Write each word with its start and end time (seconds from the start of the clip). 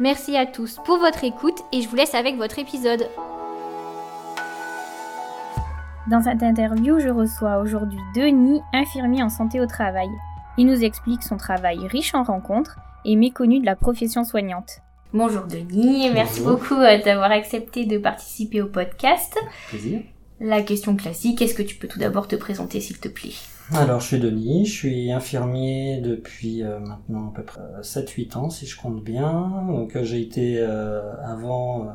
Merci 0.00 0.36
à 0.36 0.46
tous 0.46 0.78
pour 0.84 0.98
votre 0.98 1.24
écoute 1.24 1.58
et 1.72 1.82
je 1.82 1.88
vous 1.88 1.96
laisse 1.96 2.14
avec 2.14 2.36
votre 2.36 2.60
épisode. 2.60 3.08
Dans 6.08 6.22
cette 6.22 6.44
interview, 6.44 7.00
je 7.00 7.08
reçois 7.08 7.58
aujourd'hui 7.58 7.98
Denis, 8.14 8.60
infirmier 8.72 9.24
en 9.24 9.28
santé 9.28 9.60
au 9.60 9.66
travail. 9.66 10.08
Il 10.56 10.66
nous 10.66 10.84
explique 10.84 11.24
son 11.24 11.36
travail 11.36 11.84
riche 11.88 12.14
en 12.14 12.22
rencontres 12.22 12.76
et 13.04 13.16
méconnu 13.16 13.58
de 13.58 13.66
la 13.66 13.74
profession 13.74 14.22
soignante. 14.22 14.82
Bonjour 15.12 15.42
Denis, 15.42 16.06
et 16.06 16.12
merci 16.12 16.42
beaucoup 16.42 16.74
euh, 16.74 17.02
d'avoir 17.02 17.32
accepté 17.32 17.84
de 17.84 17.98
participer 17.98 18.62
au 18.62 18.68
podcast. 18.68 19.36
Plaisir. 19.68 20.02
La 20.38 20.62
question 20.62 20.94
classique, 20.94 21.42
est-ce 21.42 21.54
que 21.54 21.62
tu 21.62 21.74
peux 21.74 21.88
tout 21.88 21.98
d'abord 21.98 22.28
te 22.28 22.36
présenter 22.36 22.80
s'il 22.80 23.00
te 23.00 23.08
plaît? 23.08 23.34
Alors, 23.74 24.00
je 24.00 24.06
suis 24.06 24.18
Denis, 24.18 24.64
je 24.64 24.72
suis 24.72 25.12
infirmier 25.12 26.00
depuis 26.00 26.62
euh, 26.62 26.78
maintenant 26.80 27.28
à 27.28 27.32
peu 27.34 27.42
près 27.42 27.60
7-8 27.82 28.36
ans, 28.38 28.50
si 28.50 28.66
je 28.66 28.80
compte 28.80 29.04
bien. 29.04 29.66
Donc, 29.68 29.94
euh, 29.94 30.04
j'ai 30.04 30.22
été 30.22 30.58
euh, 30.58 31.12
avant 31.22 31.86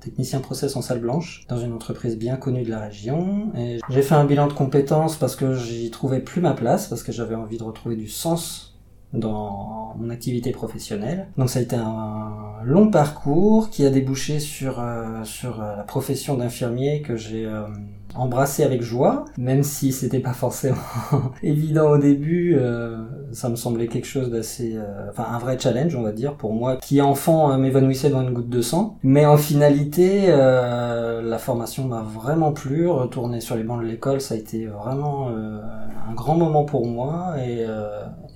technicien 0.00 0.40
process 0.40 0.76
en 0.76 0.82
salle 0.82 1.00
blanche 1.00 1.46
dans 1.48 1.58
une 1.58 1.72
entreprise 1.72 2.18
bien 2.18 2.36
connue 2.36 2.64
de 2.64 2.70
la 2.70 2.80
région. 2.80 3.52
J'ai 3.88 4.02
fait 4.02 4.14
un 4.14 4.24
bilan 4.24 4.48
de 4.48 4.52
compétences 4.52 5.16
parce 5.16 5.36
que 5.36 5.54
j'y 5.54 5.90
trouvais 5.90 6.20
plus 6.20 6.40
ma 6.40 6.52
place, 6.52 6.88
parce 6.88 7.02
que 7.02 7.12
j'avais 7.12 7.36
envie 7.36 7.56
de 7.56 7.62
retrouver 7.62 7.96
du 7.96 8.08
sens 8.08 8.72
dans 9.12 9.94
mon 9.98 10.10
activité 10.10 10.52
professionnelle. 10.52 11.28
Donc 11.36 11.50
ça 11.50 11.58
a 11.58 11.62
été 11.62 11.76
un 11.76 12.62
long 12.64 12.90
parcours 12.90 13.70
qui 13.70 13.84
a 13.84 13.90
débouché 13.90 14.40
sur 14.40 14.80
euh, 14.80 15.24
sur 15.24 15.60
euh, 15.60 15.76
la 15.76 15.82
profession 15.82 16.36
d'infirmier 16.36 17.02
que 17.02 17.16
j'ai 17.16 17.44
euh, 17.44 17.66
embrassé 18.14 18.62
avec 18.62 18.82
joie, 18.82 19.24
même 19.38 19.62
si 19.62 19.92
c'était 19.92 20.20
pas 20.20 20.32
forcément 20.32 20.76
évident 21.42 21.90
au 21.90 21.98
début. 21.98 22.58
ça 23.32 23.48
me 23.48 23.56
semblait 23.56 23.86
quelque 23.86 24.06
chose 24.06 24.30
d'assez, 24.30 24.78
enfin 25.10 25.26
un 25.30 25.38
vrai 25.38 25.58
challenge, 25.58 25.94
on 25.94 26.02
va 26.02 26.12
dire, 26.12 26.34
pour 26.34 26.52
moi 26.52 26.76
qui 26.76 27.00
enfant 27.00 27.56
m'évanouissait 27.58 28.10
dans 28.10 28.22
une 28.22 28.32
goutte 28.32 28.48
de 28.48 28.60
sang. 28.60 28.98
Mais 29.02 29.26
en 29.26 29.36
finalité, 29.36 30.26
la 30.28 31.38
formation 31.38 31.86
m'a 31.86 32.02
vraiment 32.02 32.52
plu. 32.52 32.88
Retourner 32.88 33.40
sur 33.40 33.56
les 33.56 33.64
bancs 33.64 33.80
de 33.80 33.86
l'école, 33.86 34.20
ça 34.20 34.34
a 34.34 34.38
été 34.38 34.66
vraiment 34.66 35.28
un 35.28 36.14
grand 36.14 36.36
moment 36.36 36.64
pour 36.64 36.86
moi 36.86 37.34
et, 37.38 37.64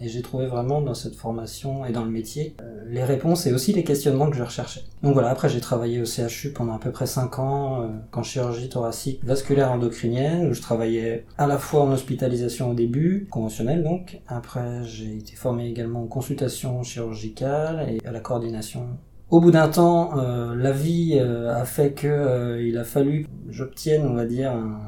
et 0.00 0.08
j'ai 0.08 0.22
trouvé 0.22 0.46
vraiment 0.46 0.80
dans 0.80 0.94
cette 0.94 1.14
formation 1.14 1.84
et 1.84 1.92
dans 1.92 2.04
le 2.04 2.10
métier 2.10 2.54
euh, 2.60 2.82
les 2.88 3.04
réponses 3.04 3.46
et 3.46 3.52
aussi 3.52 3.72
les 3.72 3.84
questionnements 3.84 4.30
que 4.30 4.36
je 4.36 4.42
recherchais. 4.42 4.82
Donc 5.02 5.14
voilà, 5.14 5.30
après 5.30 5.48
j'ai 5.48 5.60
travaillé 5.60 6.00
au 6.00 6.04
CHU 6.04 6.52
pendant 6.52 6.74
à 6.74 6.78
peu 6.78 6.90
près 6.90 7.06
5 7.06 7.38
ans 7.38 7.82
euh, 7.82 7.88
en 8.12 8.22
chirurgie 8.22 8.68
thoracique 8.68 9.24
vasculaire 9.24 9.70
endocrinienne 9.70 10.48
où 10.48 10.54
je 10.54 10.60
travaillais 10.60 11.24
à 11.38 11.46
la 11.46 11.58
fois 11.58 11.82
en 11.82 11.92
hospitalisation 11.92 12.70
au 12.70 12.74
début, 12.74 13.26
conventionnelle 13.30 13.82
donc, 13.82 14.20
après 14.26 14.84
j'ai 14.84 15.16
été 15.16 15.36
formé 15.36 15.68
également 15.68 16.02
en 16.02 16.06
consultation 16.06 16.82
chirurgicale 16.82 17.86
et 17.88 18.06
à 18.06 18.12
la 18.12 18.20
coordination 18.20 18.86
au 19.28 19.40
bout 19.40 19.50
d'un 19.50 19.68
temps, 19.68 20.20
euh, 20.20 20.54
la 20.54 20.70
vie 20.70 21.18
a 21.18 21.64
fait 21.64 21.94
que 21.94 22.62
il 22.64 22.78
a 22.78 22.84
fallu 22.84 23.24
que 23.24 23.52
j'obtienne, 23.52 24.06
on 24.06 24.14
va 24.14 24.24
dire, 24.24 24.52
un, 24.52 24.78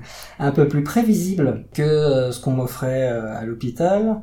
un 0.38 0.50
peu 0.52 0.68
plus 0.68 0.82
prévisible 0.82 1.66
que 1.74 1.82
euh, 1.82 2.32
ce 2.32 2.40
qu'on 2.40 2.52
m'offrait 2.52 3.10
euh, 3.10 3.36
à 3.36 3.44
l'hôpital. 3.44 4.22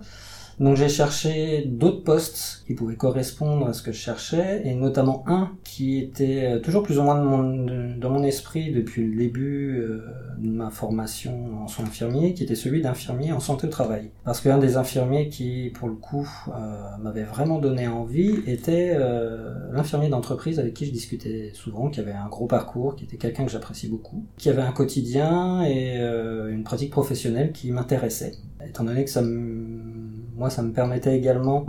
Donc 0.59 0.77
j'ai 0.77 0.87
cherché 0.87 1.65
d'autres 1.67 2.03
postes 2.03 2.63
qui 2.65 2.75
pouvaient 2.75 2.95
correspondre 2.95 3.67
à 3.67 3.73
ce 3.73 3.81
que 3.81 3.91
je 3.91 3.97
cherchais, 3.97 4.61
et 4.63 4.73
notamment 4.73 5.23
un 5.27 5.51
qui 5.63 5.99
était 5.99 6.45
euh, 6.45 6.59
toujours 6.59 6.83
plus 6.83 6.97
ou 6.97 7.03
moins 7.03 7.17
dans 7.17 8.09
mon 8.09 8.23
esprit 8.23 8.71
depuis 8.71 9.05
le 9.05 9.17
début 9.17 9.77
euh, 9.77 10.01
de 10.37 10.49
ma 10.49 10.69
formation 10.69 11.63
en 11.63 11.67
soins 11.67 11.85
infirmiers, 11.85 12.33
qui 12.33 12.43
était 12.43 12.55
celui 12.55 12.81
d'infirmier 12.81 13.33
en 13.33 13.41
santé 13.41 13.67
au 13.67 13.69
travail. 13.69 14.11
Parce 14.23 14.39
qu'un 14.39 14.57
des 14.57 14.77
infirmiers 14.77 15.27
qui, 15.27 15.71
pour 15.75 15.89
le 15.89 15.95
coup, 15.95 16.27
euh, 16.47 16.97
m'avait 17.01 17.23
vraiment 17.23 17.59
donné 17.59 17.87
envie 17.87 18.35
était 18.47 18.97
l'infirmier 19.71 20.09
d'entreprise 20.09 20.59
avec 20.59 20.73
qui 20.73 20.85
je 20.85 20.91
discutais 20.91 21.51
souvent, 21.53 21.89
qui 21.89 21.99
avait 21.99 22.11
un 22.11 22.27
gros 22.27 22.47
parcours, 22.47 22.95
qui 22.95 23.03
était 23.03 23.17
quelqu'un 23.17 23.45
que 23.45 23.51
j'apprécie 23.51 23.87
beaucoup, 23.87 24.25
qui 24.37 24.49
avait 24.49 24.61
un 24.61 24.71
quotidien 24.71 25.63
et 25.65 25.97
une 25.97 26.63
pratique 26.63 26.91
professionnelle 26.91 27.51
qui 27.51 27.71
m'intéressait. 27.71 28.33
Étant 28.67 28.83
donné 28.83 29.03
que 29.03 29.11
ça 29.11 29.21
moi, 30.35 30.49
ça 30.49 30.61
me 30.61 30.71
permettait 30.71 31.17
également 31.17 31.65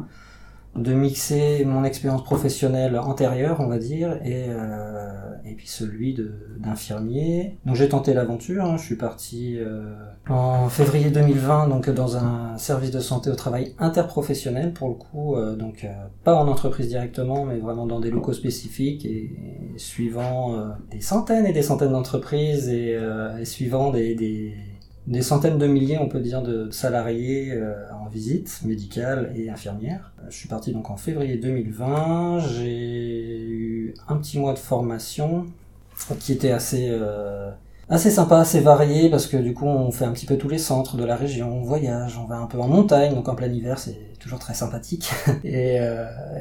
de 0.77 0.93
mixer 0.93 1.65
mon 1.65 1.85
expérience 1.85 2.23
professionnelle 2.23 2.99
antérieure, 2.99 3.61
on 3.61 3.67
va 3.67 3.79
dire, 3.79 4.19
et, 4.25 4.47
euh, 4.49 5.11
puis 5.57 5.69
celui 5.69 6.15
d'infirmier. 6.59 7.57
Donc 7.65 7.77
j'ai 7.77 7.89
tenté 7.89 8.13
l'aventure, 8.13 8.65
hein. 8.65 8.77
je 8.77 8.85
suis 8.85 8.97
parti 8.97 9.57
euh, 9.57 9.95
en 10.29 10.69
février 10.69 11.11
2020 11.11 11.69
donc 11.69 11.89
dans 11.89 12.19
un 12.19 12.59
service 12.59 12.91
de 12.91 13.01
santé 13.01 13.31
au 13.31 13.37
travail 13.37 13.75
interprofessionnel 13.79 14.75
pour 14.75 14.89
le 14.89 14.95
coup, 14.95 15.37
euh, 15.37 15.57
donc 15.57 15.87
pas 16.25 16.35
en 16.35 16.47
entreprise 16.47 16.89
directement, 16.89 17.47
mais 17.47 17.57
vraiment 17.57 17.87
dans 17.87 18.01
des 18.01 18.11
locaux 18.11 18.35
spécifiques 18.35 19.07
et, 19.07 19.31
suivant 19.79 20.55
des 20.91 21.01
centaines 21.01 21.47
et 21.47 21.53
des 21.53 21.63
centaines 21.63 21.93
d'entreprises 21.93 22.69
et, 22.69 22.99
suivant 23.45 23.91
des 23.91 24.55
des 25.07 25.23
centaines 25.23 25.59
de 25.59 25.67
milliers, 25.67 25.99
on 25.99 26.09
peut 26.09 26.21
dire, 26.21 26.43
de 26.43 26.71
salariés 26.71 27.53
euh, 27.53 27.75
en 27.93 28.09
visite 28.09 28.61
médicale 28.65 29.33
et 29.37 29.49
infirmière. 29.51 30.13
Euh, 30.19 30.27
je 30.31 30.37
suis 30.37 30.49
parti 30.49 30.73
donc 30.73 30.91
en 30.91 30.97
février 30.97 31.37
2020. 31.37 32.41
J'ai 32.41 33.41
eu 33.49 33.95
un 34.09 34.17
petit 34.17 34.39
mois 34.39 34.53
de 34.53 34.59
formation 34.59 35.47
qui 36.21 36.33
était 36.33 36.51
assez 36.51 36.89
euh, 36.91 37.51
assez 37.89 38.11
sympa, 38.11 38.39
assez 38.39 38.61
varié 38.61 39.09
parce 39.09 39.27
que 39.27 39.37
du 39.37 39.55
coup 39.55 39.67
on 39.67 39.93
fait 39.93 40.05
un 40.05 40.13
petit 40.13 40.27
peu 40.27 40.37
tous 40.37 40.49
les 40.49 40.59
centres 40.59 40.97
de 40.97 41.05
la 41.05 41.17
région, 41.17 41.57
on 41.57 41.63
voyage, 41.63 42.19
on 42.19 42.25
va 42.25 42.37
un 42.37 42.47
peu 42.47 42.59
en 42.59 42.69
montagne, 42.69 43.15
donc 43.15 43.29
en 43.29 43.35
plein 43.35 43.47
hiver 43.47 43.79
c'est 43.79 44.19
toujours 44.19 44.41
très 44.41 44.55
sympathique. 44.55 45.11
et, 45.45 45.79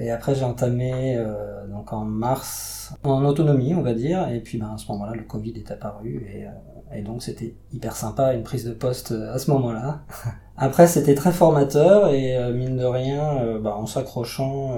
et 0.02 0.12
après 0.12 0.36
j'ai 0.36 0.44
entamé 0.44 1.24
donc 1.70 1.94
en 1.94 2.04
mars 2.04 2.94
en 3.04 3.24
autonomie 3.24 3.76
on 3.76 3.82
va 3.82 3.94
dire, 3.94 4.28
et 4.28 4.42
puis 4.42 4.58
ben, 4.58 4.74
à 4.74 4.78
ce 4.78 4.92
moment-là 4.92 5.14
le 5.14 5.24
Covid 5.24 5.54
est 5.56 5.72
apparu 5.72 6.26
et 6.28 6.48
et 6.94 7.02
donc 7.02 7.24
c'était 7.24 7.56
hyper 7.74 7.96
sympa, 7.96 8.34
une 8.34 8.44
prise 8.44 8.66
de 8.66 8.74
poste 8.74 9.12
euh, 9.12 9.34
à 9.34 9.40
ce 9.40 9.52
moment-là. 9.52 10.04
Après 10.58 10.88
c'était 10.88 11.16
très 11.16 11.32
formateur 11.32 12.10
et 12.10 12.38
euh, 12.38 12.54
mine 12.54 12.78
de 12.78 12.86
rien, 12.86 13.38
euh, 13.40 13.60
bah, 13.60 13.76
en 13.76 13.86
s'accrochant, 13.86 14.78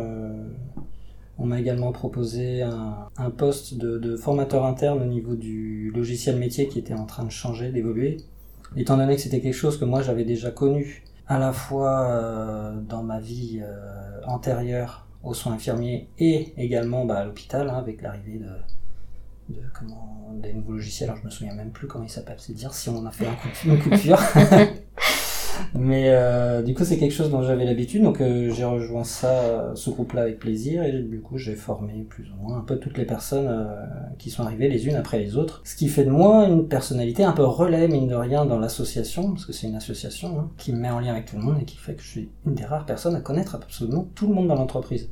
on 1.39 1.45
m'a 1.45 1.59
également 1.59 1.91
proposé 1.91 2.63
un, 2.63 3.29
poste 3.29 3.75
de, 3.77 4.15
formateur 4.15 4.65
interne 4.65 5.01
au 5.03 5.05
niveau 5.05 5.35
du 5.35 5.91
logiciel 5.91 6.37
métier 6.37 6.67
qui 6.67 6.79
était 6.79 6.95
en 6.95 7.05
train 7.05 7.25
de 7.25 7.29
changer, 7.29 7.71
d'évoluer. 7.71 8.17
Étant 8.75 8.97
donné 8.97 9.15
que 9.15 9.21
c'était 9.21 9.39
quelque 9.39 9.53
chose 9.53 9.77
que 9.77 9.85
moi 9.85 10.01
j'avais 10.01 10.23
déjà 10.23 10.49
connu 10.49 11.03
à 11.27 11.37
la 11.37 11.53
fois 11.53 12.73
dans 12.89 13.03
ma 13.03 13.19
vie 13.19 13.61
antérieure 14.25 15.05
aux 15.23 15.35
soins 15.35 15.53
infirmiers 15.53 16.09
et 16.17 16.53
également 16.57 17.05
bah, 17.05 17.19
à 17.19 17.25
l'hôpital 17.25 17.69
hein, 17.69 17.77
avec 17.77 18.01
l'arrivée 18.01 18.39
de, 18.39 18.49
de 19.49 19.61
comment 19.73 20.33
des 20.41 20.53
nouveaux 20.53 20.73
logiciels 20.73 21.09
alors 21.09 21.21
je 21.21 21.25
me 21.25 21.31
souviens 21.31 21.53
même 21.53 21.71
plus 21.71 21.87
comment 21.87 22.03
il 22.03 22.09
s'appelle 22.09 22.37
c'est 22.39 22.53
dire 22.53 22.73
si 22.73 22.89
on 22.89 23.05
a 23.05 23.11
fait 23.11 23.27
un 23.27 23.35
coup, 23.35 23.47
une 23.65 23.79
coupure 23.79 24.19
mais 25.73 26.05
euh, 26.07 26.61
du 26.61 26.73
coup 26.73 26.83
c'est 26.85 26.97
quelque 26.97 27.13
chose 27.13 27.29
dont 27.29 27.41
j'avais 27.41 27.65
l'habitude. 27.65 28.03
Donc 28.03 28.21
euh, 28.21 28.51
j'ai 28.51 28.65
rejoint 28.65 29.03
ça 29.03 29.71
ce 29.75 29.89
groupe 29.89 30.13
là 30.13 30.23
avec 30.23 30.39
plaisir. 30.39 30.83
Et 30.83 30.91
du 30.91 31.21
coup 31.21 31.37
j'ai 31.37 31.55
formé 31.55 32.05
plus 32.09 32.25
ou 32.31 32.47
moins 32.47 32.57
un 32.57 32.61
peu 32.61 32.77
toutes 32.77 32.97
les 32.97 33.05
personnes 33.05 33.47
euh, 33.47 33.65
qui 34.17 34.29
sont 34.29 34.43
arrivées 34.43 34.67
les 34.67 34.87
unes 34.87 34.95
après 34.95 35.19
les 35.19 35.37
autres. 35.37 35.61
Ce 35.63 35.75
qui 35.75 35.87
fait 35.87 36.03
de 36.05 36.11
moi 36.11 36.45
une 36.45 36.67
personnalité 36.67 37.23
un 37.23 37.31
peu 37.31 37.43
relais 37.43 37.87
mine 37.87 38.07
de 38.07 38.15
rien 38.15 38.45
dans 38.45 38.59
l'association. 38.59 39.31
Parce 39.31 39.45
que 39.45 39.53
c'est 39.53 39.67
une 39.67 39.75
association 39.75 40.39
hein, 40.39 40.49
qui 40.57 40.73
me 40.73 40.79
met 40.79 40.89
en 40.89 40.99
lien 40.99 41.11
avec 41.11 41.25
tout 41.25 41.37
le 41.37 41.43
monde 41.43 41.57
et 41.61 41.65
qui 41.65 41.77
fait 41.77 41.93
que 41.93 42.01
je 42.01 42.07
suis 42.07 42.29
une 42.45 42.55
des 42.55 42.65
rares 42.65 42.85
personnes 42.85 43.15
à 43.15 43.21
connaître 43.21 43.55
absolument 43.55 44.07
tout 44.15 44.27
le 44.27 44.33
monde 44.33 44.47
dans 44.47 44.55
l'entreprise. 44.55 45.09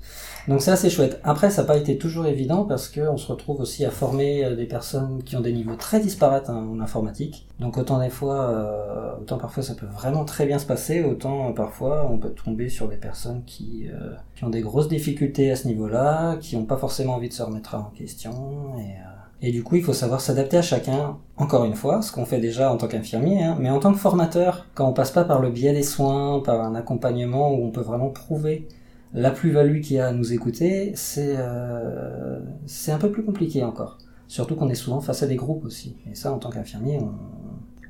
Donc 0.47 0.61
c'est 0.61 0.71
assez 0.71 0.89
chouette. 0.89 1.19
Après, 1.23 1.49
ça 1.49 1.61
n'a 1.61 1.67
pas 1.67 1.77
été 1.77 1.97
toujours 1.97 2.25
évident 2.25 2.65
parce 2.65 2.87
qu'on 2.89 3.17
se 3.17 3.31
retrouve 3.31 3.61
aussi 3.61 3.85
à 3.85 3.91
former 3.91 4.45
euh, 4.45 4.55
des 4.55 4.65
personnes 4.65 5.23
qui 5.23 5.35
ont 5.35 5.41
des 5.41 5.53
niveaux 5.53 5.75
très 5.75 5.99
disparates 5.99 6.49
hein, 6.49 6.67
en 6.71 6.79
informatique. 6.79 7.47
Donc 7.59 7.77
autant 7.77 7.99
des 7.99 8.09
fois, 8.09 8.49
euh, 8.49 9.21
autant 9.21 9.37
parfois 9.37 9.63
ça 9.63 9.75
peut 9.75 9.85
vraiment 9.85 10.25
très 10.25 10.34
bien 10.43 10.59
se 10.59 10.65
passer, 10.65 11.03
autant 11.03 11.49
euh, 11.49 11.53
parfois 11.53 12.09
on 12.11 12.17
peut 12.17 12.31
tomber 12.31 12.67
sur 12.67 12.89
des 12.89 12.97
personnes 12.97 13.43
qui, 13.45 13.87
qui 14.35 14.43
ont 14.43 14.49
des 14.49 14.61
grosses 14.61 14.89
difficultés 14.89 15.51
à 15.51 15.55
ce 15.55 15.67
niveau-là, 15.67 16.35
qui 16.41 16.57
n'ont 16.57 16.65
pas 16.65 16.77
forcément 16.77 17.15
envie 17.15 17.29
de 17.29 17.33
se 17.33 17.43
remettre 17.43 17.75
en 17.75 17.91
question. 17.95 18.73
Et, 18.79 18.95
et 19.41 19.51
du 19.51 19.63
coup, 19.63 19.75
il 19.75 19.83
faut 19.83 19.93
savoir 19.93 20.21
s'adapter 20.21 20.57
à 20.57 20.61
chacun, 20.61 21.17
encore 21.37 21.65
une 21.65 21.75
fois, 21.75 22.01
ce 22.01 22.11
qu'on 22.11 22.25
fait 22.25 22.39
déjà 22.39 22.71
en 22.71 22.77
tant 22.77 22.87
qu'infirmier, 22.87 23.43
hein, 23.43 23.57
mais 23.59 23.69
en 23.69 23.79
tant 23.79 23.91
que 23.91 23.99
formateur, 23.99 24.65
quand 24.73 24.87
on 24.87 24.93
passe 24.93 25.11
pas 25.11 25.23
par 25.23 25.41
le 25.41 25.49
biais 25.51 25.73
des 25.73 25.83
soins, 25.83 26.39
par 26.39 26.61
un 26.61 26.73
accompagnement 26.73 27.53
où 27.53 27.63
on 27.63 27.71
peut 27.71 27.81
vraiment 27.81 28.09
prouver 28.09 28.67
La 29.13 29.31
plus-value 29.31 29.81
qu'il 29.81 29.97
y 29.97 29.99
a 29.99 30.07
à 30.07 30.11
nous 30.13 30.33
écouter, 30.33 30.93
c'est 30.95 31.35
euh, 31.37 32.39
un 32.87 32.97
peu 32.97 33.11
plus 33.11 33.23
compliqué 33.23 33.63
encore. 33.63 33.97
Surtout 34.27 34.55
qu'on 34.55 34.69
est 34.69 34.75
souvent 34.75 35.01
face 35.01 35.21
à 35.21 35.27
des 35.27 35.35
groupes 35.35 35.65
aussi. 35.65 35.97
Et 36.09 36.15
ça, 36.15 36.33
en 36.33 36.39
tant 36.39 36.49
qu'infirmier, 36.49 36.97
on, 36.99 37.11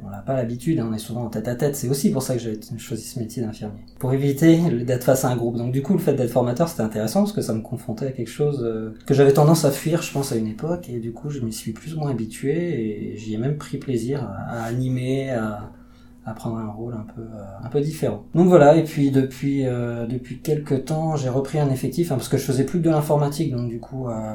on 0.06 0.10
n'a 0.10 0.19
pas 0.19 0.36
l'habitude, 0.36 0.80
hein, 0.80 0.88
on 0.90 0.94
est 0.94 1.00
souvent 1.00 1.24
en 1.24 1.30
tête 1.30 1.48
à 1.48 1.56
tête. 1.56 1.75
C'est 1.75 1.90
aussi 1.90 2.12
pour 2.12 2.22
ça 2.22 2.36
que 2.36 2.40
j'ai 2.40 2.60
choisi 2.78 3.04
ce 3.04 3.19
métier 3.19 3.42
d'infirmier. 3.42 3.81
Pour 4.00 4.13
éviter 4.13 4.57
d'être 4.84 5.04
face 5.04 5.25
à 5.25 5.30
un 5.30 5.36
groupe. 5.36 5.57
Donc 5.57 5.72
du 5.72 5.81
coup, 5.81 5.94
le 5.94 6.00
fait 6.00 6.13
d'être 6.13 6.31
formateur, 6.31 6.69
c'était 6.69 6.84
intéressant 6.84 7.22
parce 7.22 7.34
que 7.34 7.42
ça 7.42 7.54
me 7.54 7.62
confrontait 7.62 8.07
à 8.07 8.12
quelque 8.12 8.30
chose 8.30 8.63
euh, 8.63 8.94
que 9.06 9.13
j'avais 9.13 9.34
tendance 9.34 9.66
à 9.66 9.72
fuir, 9.72 10.02
je 10.02 10.12
pense, 10.12 10.31
à 10.31 10.36
une 10.36 10.48
époque. 10.48 10.90
Et 10.90 11.00
du 11.00 11.12
coup, 11.12 11.30
je 11.30 11.40
m'y 11.40 11.54
suis 11.54 11.72
plus 11.72 11.96
ou 11.96 12.00
moins 12.00 12.12
habitué 12.12 13.13
et 13.13 13.18
j'y 13.18 13.34
ai 13.34 13.38
même 13.38 13.57
pris 13.57 13.78
plaisir 13.78 14.24
à, 14.24 14.62
à 14.62 14.63
animer, 14.63 15.31
à, 15.31 15.72
à 16.25 16.33
prendre 16.33 16.57
un 16.57 16.72
rôle 16.72 16.94
un 16.95 17.06
peu 17.13 17.22
euh, 17.22 17.45
un 17.63 17.69
peu 17.69 17.80
différent. 17.81 18.25
Donc 18.33 18.48
voilà 18.48 18.75
et 18.75 18.83
puis 18.83 19.12
depuis 19.12 19.66
euh, 19.66 20.07
depuis 20.07 20.42
quelques 20.42 20.86
temps 20.86 21.16
j'ai 21.16 21.30
repris 21.30 21.60
un 21.60 21.69
effectif 21.69 22.12
hein, 22.12 22.16
parce 22.16 22.30
que 22.30 22.38
je 22.38 22.44
faisais 22.44 22.63
plus 22.63 22.80
que 22.80 22.86
de 22.86 22.89
l'informatique 22.89 23.56
donc 23.56 23.69
du 23.69 23.80
coup 23.80 24.10
euh, 24.10 24.33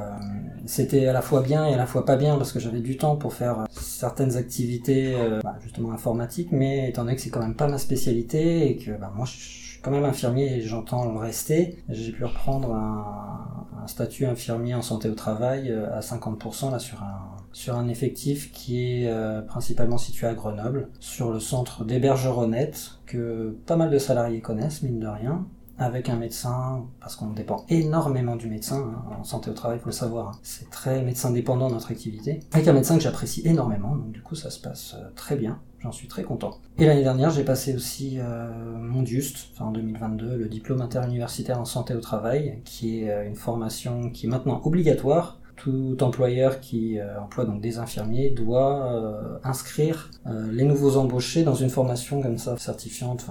c'était 0.67 1.07
à 1.07 1.13
la 1.13 1.21
fois 1.21 1.43
bien 1.43 1.67
et 1.67 1.75
à 1.75 1.77
la 1.77 1.87
fois 1.87 2.05
pas 2.05 2.17
bien 2.17 2.37
parce 2.37 2.53
que 2.53 2.61
j'avais 2.61 2.81
du 2.81 2.97
temps 2.97 3.17
pour 3.17 3.35
faire 3.35 3.65
certaines 3.73 4.37
activités 4.37 5.17
bah, 5.43 5.57
justement 5.63 5.93
informatiques 5.93 6.53
mais 6.53 6.91
étant 6.91 7.03
donné 7.03 7.17
que 7.17 7.23
c'est 7.23 7.31
quand 7.31 7.41
même 7.41 7.57
pas 7.57 7.67
ma 7.67 7.79
spécialité 7.79 8.71
et 8.71 8.77
que 8.77 8.93
bah, 8.93 9.13
moi 9.15 9.27
je 9.27 9.33
suis 9.33 9.81
quand 9.83 9.91
même 9.91 10.05
infirmier 10.05 10.59
et 10.59 10.61
j'entends 10.61 11.11
le 11.11 11.19
rester 11.19 11.83
j'ai 11.89 12.13
pu 12.13 12.25
reprendre 12.25 12.73
un, 12.73 13.67
un 13.83 13.87
statut 13.89 14.27
infirmier 14.27 14.75
en 14.75 14.83
santé 14.83 15.09
au 15.09 15.15
travail 15.15 15.73
à 15.73 16.01
50% 16.01 16.71
là 16.71 16.79
sur 16.79 17.03
un 17.03 17.40
sur 17.53 17.77
un 17.77 17.89
effectif 17.89 18.53
qui 18.53 19.03
est 19.03 19.09
euh, 19.09 19.43
principalement 19.43 19.99
situé 19.99 20.27
à 20.27 20.35
Grenoble, 20.35 20.89
sur 21.01 21.31
le 21.31 21.41
centre 21.41 21.85
d'hébergeronnette 21.85 22.93
que 23.07 23.57
pas 23.67 23.77
mal 23.77 23.91
de 23.91 23.99
salariés 23.99 24.41
connaissent, 24.41 24.83
mine 24.83 25.01
de 25.01 25.09
rien, 25.09 25.47
avec 25.79 26.11
un 26.11 26.17
médecin, 26.17 26.85
parce 27.01 27.17
qu'on 27.17 27.31
dépend 27.31 27.65
énormément 27.71 28.37
du 28.37 28.49
médecin, 28.49 28.95
hein, 28.95 29.17
en 29.19 29.25
santé 29.25 29.51
au 29.51 29.55
travail, 29.55 29.79
il 29.79 29.81
faut 29.81 29.89
le 29.89 29.95
savoir, 29.95 30.29
hein. 30.29 30.39
c'est 30.43 30.69
très 30.69 31.03
médecin 31.03 31.31
dépendant 31.31 31.71
notre 31.71 31.91
activité, 31.91 32.41
avec 32.53 32.69
un 32.69 32.75
médecin 32.75 32.97
que 32.97 33.03
j'apprécie 33.03 33.41
énormément, 33.47 33.97
donc 33.97 34.13
du 34.13 34.21
coup 34.21 34.35
ça 34.35 34.51
se 34.51 34.61
passe 34.61 34.95
euh, 34.99 35.09
très 35.17 35.37
bien, 35.37 35.59
j'en 35.79 35.91
suis 35.91 36.07
très 36.07 36.23
content. 36.23 36.59
Et 36.77 36.85
l'année 36.85 37.03
dernière, 37.03 37.31
j'ai 37.31 37.45
passé 37.45 37.75
aussi 37.75 38.19
euh, 38.19 38.51
mon 38.77 39.03
DUST, 39.03 39.59
en 39.59 39.71
2022, 39.71 40.37
le 40.37 40.49
diplôme 40.49 40.83
interuniversitaire 40.83 41.59
en 41.59 41.65
santé 41.65 41.95
au 41.95 42.01
travail, 42.01 42.61
qui 42.67 43.01
est 43.01 43.27
une 43.27 43.37
formation 43.37 44.11
qui 44.11 44.27
est 44.27 44.29
maintenant 44.29 44.61
obligatoire 44.65 45.40
tout 45.63 46.03
employeur 46.03 46.61
qui 46.61 46.99
euh, 46.99 47.21
emploie 47.21 47.45
donc 47.45 47.61
des 47.61 47.79
infirmiers 47.79 48.31
doit 48.31 48.95
euh, 48.95 49.39
inscrire 49.45 50.11
euh, 50.27 50.51
les 50.51 50.65
nouveaux 50.65 50.97
embauchés 50.97 51.43
dans 51.43 51.55
une 51.55 51.69
formation 51.69 52.23
comme 52.23 52.39
ça 52.39 52.57
certifiante, 52.57 53.27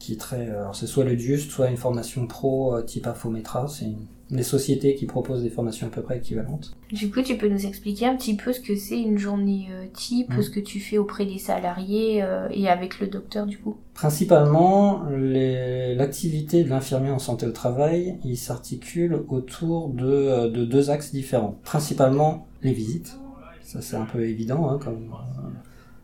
qui 0.00 0.14
est 0.14 0.20
très, 0.20 0.48
c'est 0.72 0.86
soit 0.86 1.04
le 1.04 1.14
DUST, 1.14 1.50
soit 1.50 1.68
une 1.68 1.76
formation 1.76 2.26
pro 2.26 2.80
type 2.82 3.06
une 3.06 4.06
des 4.32 4.42
sociétés 4.42 4.94
qui 4.94 5.06
proposent 5.06 5.42
des 5.42 5.50
formations 5.50 5.86
à 5.86 5.90
peu 5.90 6.02
près 6.02 6.16
équivalentes. 6.16 6.74
Du 6.90 7.10
coup, 7.10 7.20
tu 7.22 7.36
peux 7.36 7.48
nous 7.48 7.66
expliquer 7.66 8.06
un 8.06 8.16
petit 8.16 8.34
peu 8.34 8.52
ce 8.52 8.60
que 8.60 8.74
c'est 8.74 9.00
une 9.00 9.18
journée 9.18 9.68
euh, 9.70 9.84
type, 9.92 10.34
mmh. 10.34 10.42
ce 10.42 10.50
que 10.50 10.60
tu 10.60 10.80
fais 10.80 10.96
auprès 10.96 11.26
des 11.26 11.38
salariés 11.38 12.22
euh, 12.22 12.48
et 12.50 12.68
avec 12.68 12.98
le 12.98 13.08
docteur 13.08 13.46
du 13.46 13.58
coup? 13.58 13.76
Principalement, 13.94 15.04
l'activité 15.10 16.64
de 16.64 16.70
l'infirmier 16.70 17.10
en 17.10 17.18
santé 17.18 17.46
au 17.46 17.52
travail, 17.52 18.16
il 18.24 18.38
s'articule 18.38 19.22
autour 19.28 19.90
de, 19.90 20.06
euh, 20.06 20.50
de, 20.50 20.64
deux 20.64 20.90
axes 20.90 21.12
différents. 21.12 21.58
Principalement 21.62 22.46
les 22.62 22.72
visites, 22.72 23.18
ça 23.62 23.82
c'est 23.82 23.96
un 23.96 24.06
peu 24.06 24.26
évident, 24.26 24.70
hein, 24.70 24.78
comme 24.82 25.10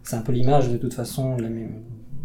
c'est 0.02 0.16
un 0.16 0.22
peu 0.22 0.32
l'image 0.32 0.70
de 0.70 0.76
toute 0.76 0.94
façon 0.94 1.36
de 1.36 1.46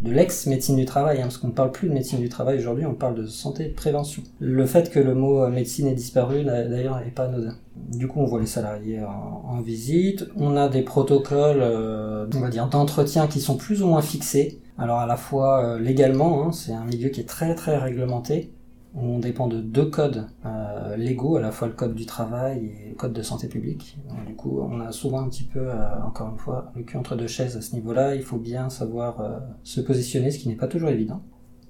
l'ex-médecine 0.03 0.75
du 0.75 0.85
travail, 0.85 1.19
hein, 1.19 1.23
parce 1.23 1.37
qu'on 1.37 1.47
ne 1.47 1.53
parle 1.53 1.71
plus 1.71 1.89
de 1.89 1.93
médecine 1.93 2.19
du 2.19 2.29
travail 2.29 2.57
aujourd'hui, 2.59 2.85
on 2.85 2.93
parle 2.93 3.15
de 3.15 3.25
santé 3.25 3.65
de 3.65 3.73
prévention. 3.73 4.23
Le 4.39 4.65
fait 4.65 4.91
que 4.91 4.99
le 4.99 5.13
mot 5.13 5.43
euh, 5.43 5.49
médecine 5.49 5.87
ait 5.87 5.93
disparu, 5.93 6.43
d'ailleurs, 6.43 6.99
n'est 6.99 7.11
pas 7.11 7.25
anodin. 7.25 7.55
Du 7.75 8.07
coup, 8.07 8.19
on 8.19 8.25
voit 8.25 8.39
les 8.39 8.45
salariés 8.45 9.01
en, 9.03 9.61
visite, 9.61 10.25
on 10.35 10.55
a 10.55 10.67
des 10.67 10.81
protocoles, 10.81 11.61
euh, 11.61 12.27
on 12.35 12.39
va 12.39 12.49
dire, 12.49 12.67
d'entretien 12.67 13.27
qui 13.27 13.39
sont 13.39 13.55
plus 13.55 13.81
ou 13.81 13.87
moins 13.87 14.01
fixés. 14.01 14.59
Alors 14.77 14.99
à 14.99 15.05
la 15.05 15.17
fois 15.17 15.63
euh, 15.63 15.79
légalement, 15.79 16.43
hein, 16.47 16.51
c'est 16.51 16.73
un 16.73 16.83
milieu 16.83 17.09
qui 17.09 17.21
est 17.21 17.27
très 17.27 17.53
très 17.55 17.77
réglementé, 17.77 18.51
on 18.95 19.19
dépend 19.19 19.47
de 19.47 19.59
deux 19.59 19.85
codes 19.85 20.27
euh, 20.75 20.95
légaux, 20.95 21.35
à 21.35 21.41
la 21.41 21.51
fois 21.51 21.67
le 21.67 21.73
code 21.73 21.93
du 21.93 22.05
travail 22.05 22.65
et 22.65 22.89
le 22.89 22.95
code 22.95 23.13
de 23.13 23.21
santé 23.21 23.47
publique. 23.47 23.97
du 24.25 24.35
coup, 24.35 24.59
on 24.61 24.79
a 24.79 24.91
souvent 24.91 25.21
un 25.21 25.29
petit 25.29 25.43
peu, 25.43 25.59
euh, 25.59 26.03
encore 26.05 26.29
une 26.31 26.37
fois, 26.37 26.71
le 26.75 26.83
cul 26.83 26.97
entre 26.97 27.15
deux 27.15 27.27
chaises 27.27 27.55
à 27.55 27.61
ce 27.61 27.75
niveau-là. 27.75 28.15
Il 28.15 28.23
faut 28.23 28.37
bien 28.37 28.69
savoir 28.69 29.21
euh, 29.21 29.39
se 29.63 29.81
positionner, 29.81 30.31
ce 30.31 30.39
qui 30.39 30.49
n'est 30.49 30.55
pas 30.55 30.67
toujours 30.67 30.89
évident. 30.89 31.21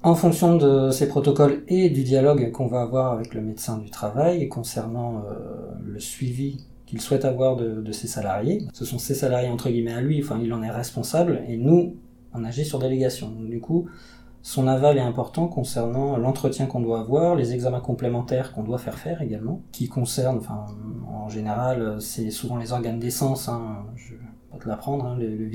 En 0.03 0.15
fonction 0.15 0.57
de 0.57 0.91
ces 0.91 1.07
protocoles 1.07 1.63
et 1.67 1.89
du 1.89 2.03
dialogue 2.03 2.51
qu'on 2.51 2.67
va 2.67 2.81
avoir 2.81 3.13
avec 3.13 3.33
le 3.33 3.41
médecin 3.41 3.77
du 3.77 3.89
travail 3.89 4.49
concernant 4.49 5.23
le 5.81 5.97
suivi 5.97 6.65
qu'il 6.85 6.99
souhaite 6.99 7.23
avoir 7.23 7.55
de, 7.55 7.89
ses 7.93 8.07
salariés, 8.07 8.67
ce 8.73 8.83
sont 8.83 8.97
ses 8.97 9.15
salariés 9.15 9.47
entre 9.47 9.69
guillemets 9.69 9.93
à 9.93 10.01
lui, 10.01 10.21
enfin 10.21 10.41
il 10.43 10.51
en 10.51 10.61
est 10.61 10.69
responsable, 10.69 11.41
et 11.47 11.55
nous, 11.55 11.95
on 12.33 12.43
agit 12.43 12.65
sur 12.65 12.79
délégation. 12.79 13.31
Du 13.47 13.61
coup, 13.61 13.87
son 14.43 14.67
aval 14.67 14.97
est 14.97 15.01
important 15.01 15.47
concernant 15.47 16.17
l'entretien 16.17 16.65
qu'on 16.65 16.81
doit 16.81 16.99
avoir, 16.99 17.35
les 17.35 17.53
examens 17.53 17.79
complémentaires 17.79 18.51
qu'on 18.51 18.63
doit 18.63 18.77
faire 18.77 18.99
faire 18.99 19.21
également, 19.21 19.61
qui 19.71 19.87
concernent, 19.87 20.41
en 21.07 21.29
général, 21.29 22.01
c'est 22.01 22.29
souvent 22.29 22.57
les 22.57 22.73
organes 22.73 22.99
d'essence, 22.99 23.47
hein, 23.47 23.85
je 23.95 24.15
vais 24.15 24.19
pas 24.51 24.57
te 24.57 24.67
l'apprendre, 24.67 25.05
hein, 25.05 25.17
le, 25.17 25.29
le, 25.29 25.49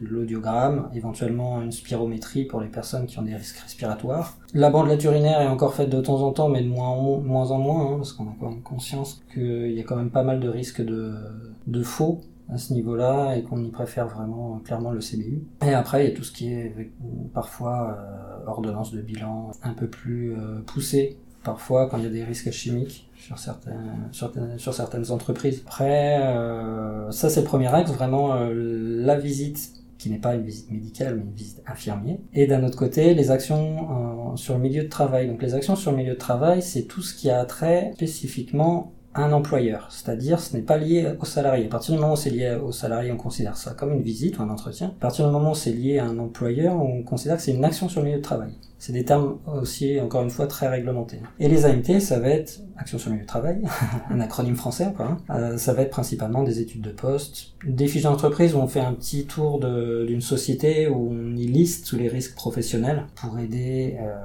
l'audiogramme, 0.00 0.90
éventuellement 0.92 1.62
une 1.62 1.70
spirométrie 1.70 2.46
pour 2.46 2.60
les 2.60 2.66
personnes 2.66 3.06
qui 3.06 3.16
ont 3.20 3.22
des 3.22 3.36
risques 3.36 3.58
respiratoires. 3.58 4.36
La 4.54 4.70
bandelette 4.70 5.04
urinaire 5.04 5.40
est 5.40 5.46
encore 5.46 5.74
faite 5.74 5.88
de 5.88 6.00
temps 6.00 6.20
en 6.22 6.32
temps, 6.32 6.48
mais 6.48 6.62
de 6.62 6.68
moins 6.68 6.90
en 6.90 7.58
moins, 7.58 7.92
hein, 7.92 7.96
parce 7.98 8.12
qu'on 8.12 8.24
a 8.24 8.34
quand 8.40 8.50
même 8.50 8.62
conscience 8.62 9.22
qu'il 9.32 9.70
y 9.70 9.78
a 9.78 9.84
quand 9.84 9.96
même 9.96 10.10
pas 10.10 10.24
mal 10.24 10.40
de 10.40 10.48
risques 10.48 10.82
de 10.82 11.82
faux 11.84 12.20
à 12.52 12.58
ce 12.58 12.72
niveau-là 12.72 13.36
et 13.36 13.42
qu'on 13.42 13.62
y 13.62 13.70
préfère 13.70 14.08
vraiment 14.08 14.60
clairement 14.64 14.90
le 14.90 15.00
CBU. 15.00 15.42
Et 15.64 15.72
après, 15.72 16.04
il 16.04 16.10
y 16.10 16.12
a 16.12 16.16
tout 16.16 16.24
ce 16.24 16.32
qui 16.32 16.52
est 16.52 16.90
parfois 17.32 17.96
euh, 17.98 18.46
ordonnance 18.46 18.92
de 18.92 19.00
bilan 19.00 19.52
un 19.62 19.72
peu 19.72 19.86
plus 19.86 20.32
euh, 20.32 20.60
poussée, 20.66 21.16
parfois 21.44 21.88
quand 21.88 21.98
il 21.98 22.04
y 22.04 22.06
a 22.06 22.10
des 22.10 22.24
risques 22.24 22.50
chimiques 22.50 23.08
sur 23.16 23.38
certaines, 23.38 25.10
entreprises. 25.10 25.62
Après, 25.66 26.20
euh, 26.22 27.10
ça 27.10 27.28
c'est 27.28 27.40
le 27.40 27.46
premier 27.46 27.72
axe, 27.72 27.90
vraiment 27.90 28.34
euh, 28.34 28.52
la 28.52 29.18
visite 29.18 29.72
qui 29.98 30.08
n'est 30.08 30.18
pas 30.18 30.34
une 30.34 30.42
visite 30.42 30.70
médicale 30.70 31.16
mais 31.16 31.22
une 31.22 31.34
visite 31.34 31.62
infirmière. 31.66 32.16
Et 32.32 32.46
d'un 32.46 32.64
autre 32.64 32.78
côté, 32.78 33.12
les 33.12 33.30
actions 33.30 34.34
sur 34.36 34.54
le 34.54 34.60
milieu 34.60 34.84
de 34.84 34.88
travail. 34.88 35.28
Donc 35.28 35.42
les 35.42 35.54
actions 35.54 35.76
sur 35.76 35.90
le 35.90 35.98
milieu 35.98 36.14
de 36.14 36.18
travail, 36.18 36.62
c'est 36.62 36.84
tout 36.84 37.02
ce 37.02 37.14
qui 37.14 37.28
a 37.28 37.44
trait 37.44 37.92
spécifiquement 37.96 38.94
un 39.14 39.32
employeur, 39.32 39.88
c'est-à-dire 39.90 40.38
ce 40.38 40.56
n'est 40.56 40.62
pas 40.62 40.78
lié 40.78 41.14
au 41.20 41.24
salarié. 41.24 41.66
À 41.66 41.68
partir 41.68 41.94
du 41.94 42.00
moment 42.00 42.12
où 42.12 42.16
c'est 42.16 42.30
lié 42.30 42.56
au 42.62 42.72
salarié, 42.72 43.10
on 43.10 43.16
considère 43.16 43.56
ça 43.56 43.74
comme 43.74 43.92
une 43.92 44.02
visite 44.02 44.38
ou 44.38 44.42
un 44.42 44.50
entretien. 44.50 44.88
À 44.88 45.00
partir 45.00 45.26
du 45.26 45.32
moment 45.32 45.52
où 45.52 45.54
c'est 45.54 45.72
lié 45.72 45.98
à 45.98 46.06
un 46.06 46.18
employeur, 46.18 46.76
on 46.76 47.02
considère 47.02 47.36
que 47.36 47.42
c'est 47.42 47.52
une 47.52 47.64
action 47.64 47.88
sur 47.88 48.00
le 48.00 48.06
milieu 48.06 48.18
de 48.18 48.22
travail. 48.22 48.52
C'est 48.80 48.94
des 48.94 49.04
termes 49.04 49.38
aussi, 49.46 50.00
encore 50.00 50.22
une 50.22 50.30
fois, 50.30 50.46
très 50.46 50.66
réglementés. 50.66 51.20
Et 51.38 51.50
les 51.50 51.66
AMT, 51.66 52.00
ça 52.00 52.18
va 52.18 52.30
être 52.30 52.62
action 52.78 52.96
sur 52.96 53.10
le 53.10 53.16
milieu 53.16 53.26
de 53.26 53.28
travail, 53.28 53.60
un 54.10 54.20
acronyme 54.20 54.56
français 54.56 54.86
encore. 54.86 55.06
Hein. 55.06 55.18
Euh, 55.28 55.58
ça 55.58 55.74
va 55.74 55.82
être 55.82 55.90
principalement 55.90 56.42
des 56.44 56.60
études 56.60 56.80
de 56.80 56.90
poste, 56.90 57.52
des 57.62 57.86
fiches 57.86 58.04
d'entreprise 58.04 58.54
où 58.54 58.58
on 58.58 58.68
fait 58.68 58.80
un 58.80 58.94
petit 58.94 59.26
tour 59.26 59.60
d'une 59.60 60.22
société 60.22 60.88
où 60.88 61.10
on 61.12 61.36
y 61.36 61.46
liste 61.46 61.88
tous 61.88 61.96
les 61.96 62.08
risques 62.08 62.34
professionnels 62.34 63.04
pour 63.16 63.38
aider 63.38 63.98
euh, 64.00 64.16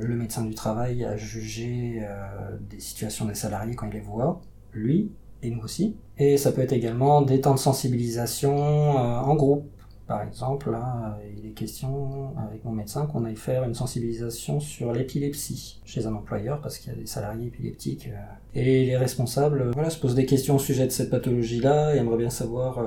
le 0.00 0.14
médecin 0.14 0.44
du 0.44 0.54
travail 0.54 1.04
à 1.04 1.16
juger 1.16 2.02
euh, 2.02 2.56
des 2.70 2.78
situations 2.78 3.24
des 3.24 3.34
salariés 3.34 3.74
quand 3.74 3.88
il 3.88 3.94
les 3.94 4.00
voit, 4.00 4.40
lui 4.72 5.10
et 5.42 5.50
nous 5.50 5.62
aussi. 5.62 5.96
Et 6.16 6.36
ça 6.36 6.52
peut 6.52 6.62
être 6.62 6.72
également 6.72 7.22
des 7.22 7.40
temps 7.40 7.54
de 7.54 7.58
sensibilisation 7.58 8.56
en 8.56 9.34
groupe 9.34 9.68
par 10.06 10.22
exemple, 10.22 10.70
il 11.36 11.48
est 11.48 11.52
question 11.52 12.32
avec 12.38 12.64
mon 12.64 12.70
médecin 12.70 13.06
qu'on 13.06 13.24
aille 13.24 13.34
faire 13.34 13.64
une 13.64 13.74
sensibilisation 13.74 14.60
sur 14.60 14.92
l'épilepsie 14.92 15.80
chez 15.84 16.06
un 16.06 16.14
employeur 16.14 16.60
parce 16.60 16.78
qu'il 16.78 16.92
y 16.92 16.94
a 16.94 16.98
des 16.98 17.06
salariés 17.06 17.46
épileptiques. 17.46 18.10
Euh, 18.12 18.20
et 18.54 18.86
les 18.86 18.96
responsables 18.96 19.72
euh, 19.76 19.90
se 19.90 19.98
posent 19.98 20.14
des 20.14 20.24
questions 20.24 20.56
au 20.56 20.58
sujet 20.60 20.86
de 20.86 20.92
cette 20.92 21.10
pathologie-là 21.10 21.94
et 21.94 21.98
aimeraient 21.98 22.18
bien 22.18 22.30
savoir 22.30 22.78
euh, 22.78 22.84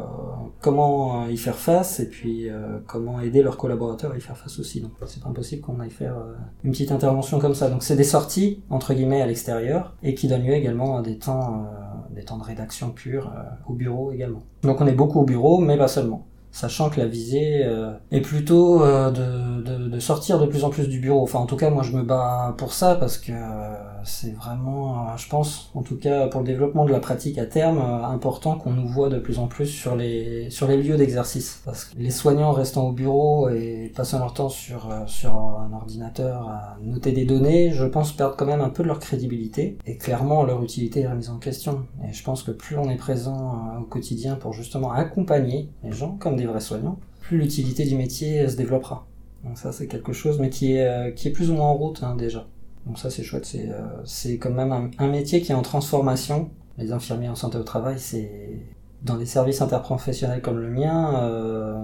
comment 0.62 1.28
y 1.28 1.36
faire 1.36 1.58
face 1.58 2.00
et 2.00 2.08
puis 2.08 2.48
comment 2.88 3.20
aider 3.20 3.44
leurs 3.44 3.58
collaborateurs 3.58 4.14
à 4.14 4.18
y 4.18 4.22
faire 4.22 4.38
face 4.38 4.58
aussi. 4.60 4.80
Donc 4.80 4.92
c'est 5.06 5.22
pas 5.22 5.30
impossible 5.30 5.62
qu'on 5.62 5.80
aille 5.82 5.90
faire 5.90 6.16
une 6.64 6.72
petite 6.72 6.94
intervention 6.94 7.40
comme 7.40 7.54
ça. 7.54 7.70
Donc 7.70 7.84
c'est 7.84 7.98
des 7.98 8.04
sorties, 8.06 8.64
entre 8.70 8.94
guillemets, 8.94 9.22
à 9.22 9.28
l'extérieur 9.28 9.94
et 10.04 10.16
qui 10.16 10.28
donnent 10.30 10.46
lieu 10.46 10.54
également 10.54 10.98
à 10.98 11.02
des 11.02 11.18
temps, 11.18 11.68
des 12.12 12.24
temps 12.24 12.38
de 12.38 12.44
rédaction 12.44 12.92
pure 12.92 13.32
au 13.68 13.74
bureau 13.74 14.12
également. 14.12 14.44
Donc 14.64 14.80
on 14.80 14.88
est 14.88 14.94
beaucoup 14.94 15.20
au 15.20 15.26
bureau, 15.26 15.60
mais 15.60 15.78
pas 15.78 15.90
seulement 15.90 16.26
sachant 16.52 16.90
que 16.90 17.00
la 17.00 17.08
visée 17.08 17.64
euh, 17.64 17.92
est 18.12 18.22
plutôt 18.22 18.84
euh, 18.84 19.12
de, 19.12 19.88
de, 19.88 20.00
sortir 20.00 20.40
de 20.40 20.46
plus 20.46 20.64
en 20.64 20.70
plus 20.70 20.88
du 20.88 21.00
bureau. 21.00 21.22
Enfin, 21.22 21.40
en 21.40 21.46
tout 21.46 21.56
cas, 21.56 21.70
moi, 21.70 21.84
je 21.84 21.92
me 21.92 22.04
bats 22.04 22.56
pour 22.58 22.74
ça 22.74 22.96
parce 22.96 23.18
que 23.18 23.32
euh, 23.32 23.76
c'est 24.04 24.34
vraiment, 24.34 25.16
je 25.18 25.28
pense, 25.30 25.72
en 25.74 25.82
tout 25.82 25.98
cas 25.98 26.28
pour 26.28 26.42
le 26.42 26.48
développement 26.48 26.86
de 26.86 26.92
la 26.92 27.00
pratique 27.00 27.38
à 27.38 27.46
terme, 27.46 27.80
important 27.80 28.58
qu'on 28.58 28.72
nous 28.72 28.88
voit 28.88 29.10
de 29.10 29.20
plus 29.20 29.40
en 29.40 29.48
plus 29.48 29.68
sur 29.68 29.96
les 29.96 30.50
lieux 30.50 30.98
d'exercice. 30.98 31.62
Parce 31.66 31.86
que 31.86 31.98
les 31.98 32.12
soignants 32.12 32.52
restant 32.52 32.88
au 32.88 32.92
bureau 32.92 33.50
et 33.50 33.92
passant 33.96 34.20
leur 34.20 34.34
temps 34.34 34.50
sur 34.50 34.90
sur 35.08 35.36
un 35.36 35.72
ordinateur 35.74 36.48
à 36.50 36.78
noter 36.82 37.12
des 37.12 37.26
données, 37.26 37.72
je 37.72 37.86
pense 37.86 38.12
perdent 38.12 38.36
quand 38.38 38.46
même 38.46 38.62
un 38.62 38.70
peu 38.70 38.84
de 38.84 38.88
leur 38.88 39.00
crédibilité 39.00 39.78
et 39.86 39.98
clairement 39.98 40.44
leur 40.44 40.64
utilité 40.64 41.02
est 41.02 41.08
remise 41.08 41.30
en 41.30 41.38
question. 41.38 41.86
Et 42.08 42.14
je 42.14 42.24
pense 42.24 42.44
que 42.44 42.52
plus 42.52 42.78
on 42.78 42.90
est 42.90 42.98
présent 42.98 43.78
au 43.80 43.84
quotidien 43.84 44.36
pour 44.36 44.54
justement 44.54 44.92
accompagner 44.92 45.70
les 45.84 45.92
gens 45.92 46.18
comme 46.18 46.36
des 46.36 46.46
vrais 46.46 46.60
soignants, 46.60 47.00
plus 47.22 47.38
l'utilité 47.38 47.86
du 47.86 47.96
métier 47.96 48.48
se 48.48 48.56
développera. 48.56 49.06
Donc 49.44 49.58
ça 49.58 49.72
c'est 49.72 49.88
quelque 49.88 50.14
chose, 50.14 50.40
mais 50.40 50.50
qui 50.50 50.74
est, 50.74 50.86
euh, 50.86 51.12
qui 51.12 51.28
est 51.28 51.32
plus 51.32 51.50
ou 51.50 51.54
moins 51.54 51.68
en 51.68 51.76
route 51.76 52.04
hein, 52.04 52.16
déjà. 52.16 52.48
Donc 52.86 52.98
ça 52.98 53.10
c'est 53.10 53.24
chouette, 53.24 53.46
c'est 53.46 53.70
euh, 53.70 54.38
quand 54.40 54.52
même 54.52 54.92
un, 54.98 55.08
métier 55.08 55.42
qui 55.42 55.52
est 55.52 55.56
en 55.56 55.62
transformation. 55.62 56.50
Les 56.78 56.92
infirmiers 56.92 57.30
en 57.30 57.36
santé 57.36 57.58
au 57.58 57.64
travail, 57.64 58.00
c'est 58.00 58.66
dans 59.04 59.18
des 59.18 59.26
services 59.26 59.62
interprofessionnels 59.62 60.42
comme 60.42 60.60
le 60.60 60.70
mien, 60.70 61.24
euh, 61.24 61.78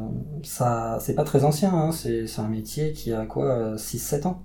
ça 0.43 0.97
c'est 1.01 1.15
pas 1.15 1.23
très 1.23 1.43
ancien, 1.43 1.73
hein, 1.73 1.91
c'est 1.91 2.27
un 2.39 2.47
métier 2.47 2.93
qui 2.93 3.13
a 3.13 3.25
quoi 3.25 3.75
6-7 3.75 4.27
ans. 4.27 4.41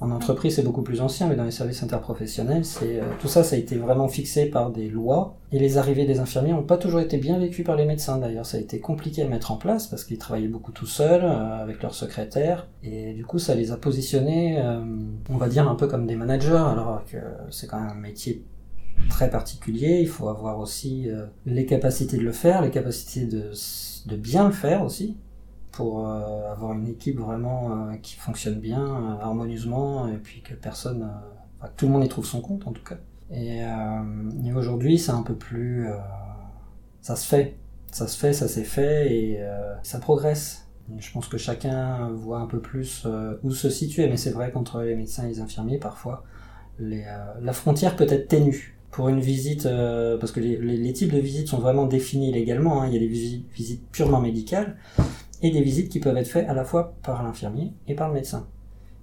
En 0.00 0.10
entreprise, 0.12 0.54
c'est 0.54 0.62
beaucoup 0.62 0.80
plus 0.80 1.02
ancien, 1.02 1.28
mais 1.28 1.36
dans 1.36 1.44
les 1.44 1.50
services 1.50 1.82
interprofessionnels, 1.82 2.64
c'est 2.64 3.00
euh, 3.00 3.04
tout 3.20 3.28
ça, 3.28 3.44
ça 3.44 3.54
a 3.54 3.58
été 3.58 3.76
vraiment 3.76 4.08
fixé 4.08 4.46
par 4.46 4.70
des 4.70 4.88
lois. 4.88 5.36
Et 5.52 5.58
les 5.58 5.76
arrivées 5.76 6.06
des 6.06 6.20
infirmiers 6.20 6.52
n'ont 6.52 6.62
pas 6.62 6.78
toujours 6.78 7.00
été 7.00 7.18
bien 7.18 7.38
vécues 7.38 7.64
par 7.64 7.76
les 7.76 7.84
médecins. 7.84 8.16
D'ailleurs, 8.16 8.46
ça 8.46 8.56
a 8.56 8.60
été 8.60 8.80
compliqué 8.80 9.22
à 9.22 9.28
mettre 9.28 9.52
en 9.52 9.56
place 9.56 9.86
parce 9.86 10.04
qu'ils 10.04 10.16
travaillaient 10.16 10.48
beaucoup 10.48 10.72
tout 10.72 10.86
seuls 10.86 11.22
euh, 11.22 11.62
avec 11.62 11.82
leurs 11.82 11.94
secrétaires, 11.94 12.66
et 12.82 13.12
du 13.12 13.26
coup, 13.26 13.38
ça 13.38 13.54
les 13.54 13.72
a 13.72 13.76
positionnés, 13.76 14.58
euh, 14.58 14.80
on 15.28 15.36
va 15.36 15.48
dire 15.48 15.68
un 15.68 15.74
peu 15.74 15.86
comme 15.86 16.06
des 16.06 16.16
managers, 16.16 16.56
alors 16.56 17.02
que 17.04 17.18
c'est 17.50 17.66
quand 17.66 17.78
même 17.78 17.90
un 17.90 18.00
métier 18.00 18.42
très 19.10 19.28
particulier. 19.28 19.98
Il 20.00 20.08
faut 20.08 20.28
avoir 20.28 20.58
aussi 20.60 21.08
les 21.46 21.66
capacités 21.66 22.16
de 22.16 22.22
le 22.22 22.32
faire, 22.32 22.62
les 22.62 22.70
capacités 22.70 23.24
de 23.26 24.16
bien 24.16 24.46
le 24.46 24.52
faire 24.52 24.82
aussi 24.82 25.16
pour 25.80 26.06
euh, 26.06 26.52
avoir 26.52 26.74
une 26.74 26.88
équipe 26.88 27.18
vraiment 27.18 27.70
euh, 27.72 27.96
qui 28.02 28.16
fonctionne 28.16 28.60
bien, 28.60 28.84
euh, 28.84 29.22
harmonieusement, 29.22 30.08
et 30.08 30.18
puis 30.18 30.42
que 30.42 30.52
personne, 30.52 31.10
que 31.58 31.68
tout 31.74 31.86
le 31.86 31.92
monde 31.92 32.04
y 32.04 32.08
trouve 32.08 32.26
son 32.26 32.42
compte 32.42 32.66
en 32.66 32.72
tout 32.72 32.84
cas. 32.84 32.98
Et, 33.30 33.62
aujourd'hui, 34.54 34.98
c'est 34.98 35.12
un 35.12 35.22
peu 35.22 35.34
plus, 35.34 35.88
ça 37.00 37.16
se 37.16 37.26
fait, 37.26 37.56
ça 37.90 38.06
se 38.08 38.18
fait, 38.18 38.34
ça 38.34 38.46
s'est 38.46 38.64
fait, 38.64 39.14
et 39.14 39.40
ça 39.82 40.00
progresse. 40.00 40.68
je 40.98 41.10
pense 41.12 41.28
que 41.28 41.38
chacun 41.38 42.10
voit 42.10 42.40
un 42.40 42.46
peu 42.46 42.60
plus 42.60 43.06
où 43.42 43.52
se 43.52 43.70
situer, 43.70 44.08
mais 44.08 44.18
c'est 44.18 44.32
vrai 44.32 44.50
qu'entre 44.50 44.82
les 44.82 44.96
médecins 44.96 45.24
et 45.24 45.28
les 45.28 45.40
infirmiers, 45.40 45.78
parfois, 45.78 46.24
la 46.78 47.52
frontière 47.52 47.96
peut 47.96 48.06
être 48.10 48.28
ténue 48.28 48.76
pour 48.90 49.08
une 49.08 49.20
visite, 49.20 49.68
parce 50.18 50.32
que 50.32 50.40
les, 50.40 50.92
types 50.92 51.12
de 51.12 51.20
visites 51.20 51.48
sont 51.48 51.58
vraiment 51.58 51.86
définis 51.86 52.32
légalement. 52.32 52.82
Hein. 52.82 52.88
Il 52.88 52.94
y 52.94 52.96
a 52.96 53.00
des 53.00 53.06
visites 53.54 53.88
purement 53.92 54.20
médicales, 54.20 54.76
et 55.42 55.50
des 55.50 55.62
visites 55.62 55.88
qui 55.88 56.00
peuvent 56.00 56.16
être 56.16 56.28
faites 56.28 56.48
à 56.48 56.54
la 56.54 56.64
fois 56.64 56.94
par 57.02 57.22
l'infirmier 57.22 57.72
et 57.86 57.94
par 57.94 58.08
le 58.08 58.14
médecin. 58.14 58.46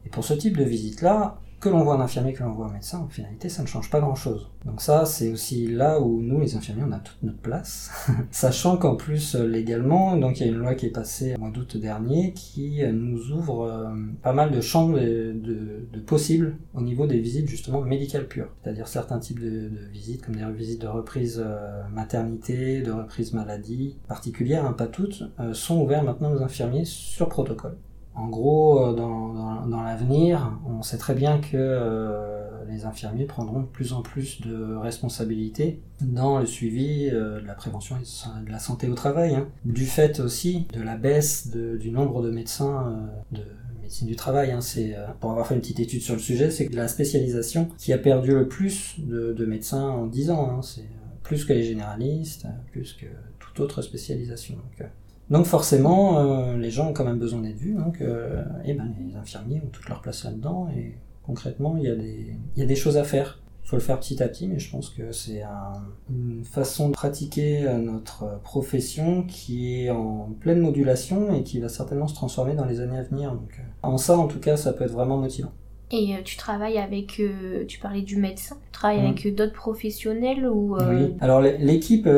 Et 0.05 0.09
pour 0.09 0.23
ce 0.23 0.33
type 0.33 0.57
de 0.57 0.63
visite-là, 0.63 1.39
que 1.59 1.69
l'on 1.69 1.83
voit 1.83 1.95
un 1.95 2.01
infirmier, 2.01 2.33
que 2.33 2.43
l'on 2.43 2.51
voit 2.51 2.67
un 2.67 2.73
médecin, 2.73 2.99
en 2.99 3.07
finalité, 3.07 3.49
ça 3.49 3.63
ne 3.63 3.67
change 3.67 3.89
pas 3.89 3.99
grand-chose. 3.99 4.49
Donc 4.65 4.79
ça, 4.81 5.05
c'est 5.05 5.31
aussi 5.31 5.67
là 5.67 5.99
où 5.99 6.21
nous, 6.21 6.39
les 6.39 6.55
infirmiers, 6.55 6.83
on 6.87 6.91
a 6.91 6.99
toute 6.99 7.23
notre 7.23 7.39
place. 7.39 7.89
Sachant 8.31 8.77
qu'en 8.77 8.95
plus, 8.95 9.35
euh, 9.35 9.47
légalement, 9.47 10.17
donc 10.17 10.39
il 10.39 10.45
y 10.45 10.49
a 10.49 10.51
une 10.51 10.59
loi 10.59 10.75
qui 10.75 10.85
est 10.85 10.91
passée 10.91 11.35
au 11.35 11.39
mois 11.39 11.49
d'août 11.49 11.77
dernier 11.77 12.33
qui 12.33 12.83
euh, 12.83 12.91
nous 12.91 13.31
ouvre 13.31 13.63
euh, 13.63 13.89
pas 14.21 14.33
mal 14.33 14.51
de 14.51 14.61
champs 14.61 14.89
de, 14.89 15.35
possibles 16.05 16.57
au 16.75 16.81
niveau 16.81 17.07
des 17.07 17.19
visites 17.19 17.47
justement 17.47 17.81
médicales 17.81 18.27
pures. 18.27 18.49
C'est-à-dire 18.63 18.87
certains 18.87 19.19
types 19.19 19.39
de, 19.39 19.71
visites, 19.91 20.23
comme 20.23 20.35
des 20.35 20.45
visites 20.51 20.81
de 20.81 20.87
reprise 20.87 21.43
maternité, 21.91 22.81
de 22.81 22.91
reprise 22.91 23.33
maladie 23.33 23.97
particulière, 24.07 24.65
hein, 24.65 24.73
pas 24.73 24.87
toutes, 24.87 25.23
sont 25.53 25.81
ouvertes 25.81 26.05
maintenant 26.05 26.33
aux 26.33 26.41
infirmiers 26.41 26.85
sur 26.85 27.29
protocole. 27.29 27.77
En 28.17 28.29
gros, 28.29 28.83
euh, 28.83 28.93
dans, 28.93 29.83
l'avenir, 29.83 30.59
on 30.67 30.81
sait 30.81 30.97
très 30.97 31.13
bien 31.13 31.39
que 31.39 31.55
euh, 31.55 32.65
les 32.67 32.85
infirmiers 32.85 33.25
prendront 33.25 33.61
de 33.61 33.67
plus 33.67 33.93
en 33.93 34.01
plus 34.01 34.41
de 34.41 34.75
responsabilités 34.75 35.79
dans 36.01 36.39
le 36.39 36.47
suivi 36.47 37.09
euh, 37.09 37.39
de 37.39 37.45
la 37.45 37.53
prévention 37.53 37.95
et 37.97 38.45
de 38.45 38.51
la 38.51 38.59
santé 38.59 38.89
au 38.89 38.95
travail, 38.95 39.35
hein. 39.35 39.47
du 39.65 39.85
fait 39.85 40.19
aussi 40.19 40.67
de 40.73 40.81
la 40.81 40.97
baisse 40.97 41.49
du 41.51 41.91
nombre 41.91 42.23
de 42.23 42.31
médecins 42.31 43.07
de 43.31 43.43
médecine 43.83 44.07
du 44.07 44.15
travail. 44.15 44.51
Hein. 44.51 44.59
Pour 45.19 45.31
avoir 45.31 45.45
fait 45.47 45.53
une 45.53 45.61
petite 45.61 45.79
étude 45.79 46.01
sur 46.01 46.15
le 46.15 46.19
sujet, 46.19 46.49
c'est 46.49 46.73
la 46.73 46.87
spécialisation 46.87 47.69
qui 47.77 47.93
a 47.93 47.99
perdu 47.99 48.31
le 48.31 48.47
plus 48.47 48.95
de, 48.97 49.45
médecins 49.45 49.87
en 49.87 50.07
10 50.07 50.31
ans. 50.31 50.49
Hein. 50.49 50.61
C'est 50.63 50.89
plus 51.21 51.45
que 51.45 51.53
les 51.53 51.63
généralistes, 51.63 52.47
plus 52.71 52.93
que 52.93 53.05
toute 53.39 53.59
autre 53.59 53.83
spécialisation. 53.83 54.55
Forcément, 55.45 56.19
euh, 56.19 56.57
les 56.57 56.71
gens 56.71 56.89
ont 56.89 56.93
quand 56.93 57.03
même 57.03 57.19
besoin 57.19 57.41
d'être 57.41 57.57
vus, 57.57 57.73
donc 57.73 58.01
euh, 58.01 58.43
eh 58.63 58.73
ben, 58.73 58.93
les 59.05 59.15
infirmiers 59.15 59.61
ont 59.63 59.69
toute 59.69 59.89
leur 59.89 60.01
place 60.01 60.23
là-dedans, 60.23 60.69
et 60.75 60.95
concrètement, 61.23 61.75
il 61.77 61.83
y, 61.83 61.89
a 61.89 61.95
des, 61.95 62.33
y 62.55 62.61
a 62.61 62.65
des 62.65 62.75
choses 62.75 62.97
à 62.97 63.03
faire. 63.03 63.41
Il 63.65 63.69
faut 63.69 63.75
le 63.75 63.81
faire 63.81 63.99
petit 63.99 64.23
à 64.23 64.29
petit, 64.29 64.47
mais 64.47 64.59
je 64.59 64.71
pense 64.71 64.89
que 64.89 65.11
c'est 65.11 65.43
une 66.09 66.45
façon 66.45 66.87
de 66.87 66.93
pratiquer 66.93 67.67
euh, 67.67 67.77
notre 67.77 68.39
profession 68.39 69.23
qui 69.23 69.83
est 69.83 69.89
en 69.89 70.29
pleine 70.39 70.61
modulation 70.61 71.35
et 71.35 71.43
qui 71.43 71.59
va 71.59 71.67
certainement 71.67 72.07
se 72.07 72.15
transformer 72.15 72.55
dans 72.55 72.63
les 72.63 72.79
années 72.79 72.97
à 72.97 73.03
venir. 73.03 73.33
Donc, 73.33 73.59
en 73.83 73.97
ça, 73.97 74.17
en 74.17 74.27
tout 74.27 74.39
cas, 74.39 74.55
ça 74.55 74.71
peut 74.71 74.85
être 74.85 74.93
vraiment 74.93 75.17
motivant. 75.17 75.51
Et 75.91 76.15
tu 76.25 76.35
travailles 76.35 76.77
avec, 76.77 77.21
tu 77.67 77.79
parlais 77.79 78.01
du 78.01 78.17
médecin, 78.17 78.57
tu 78.65 78.71
travailles 78.71 79.01
mmh. 79.01 79.05
avec 79.05 79.35
d'autres 79.35 79.53
professionnels 79.53 80.45
ou 80.45 80.75
Oui, 80.75 81.15
alors 81.21 81.41
l'équipe, 81.41 82.09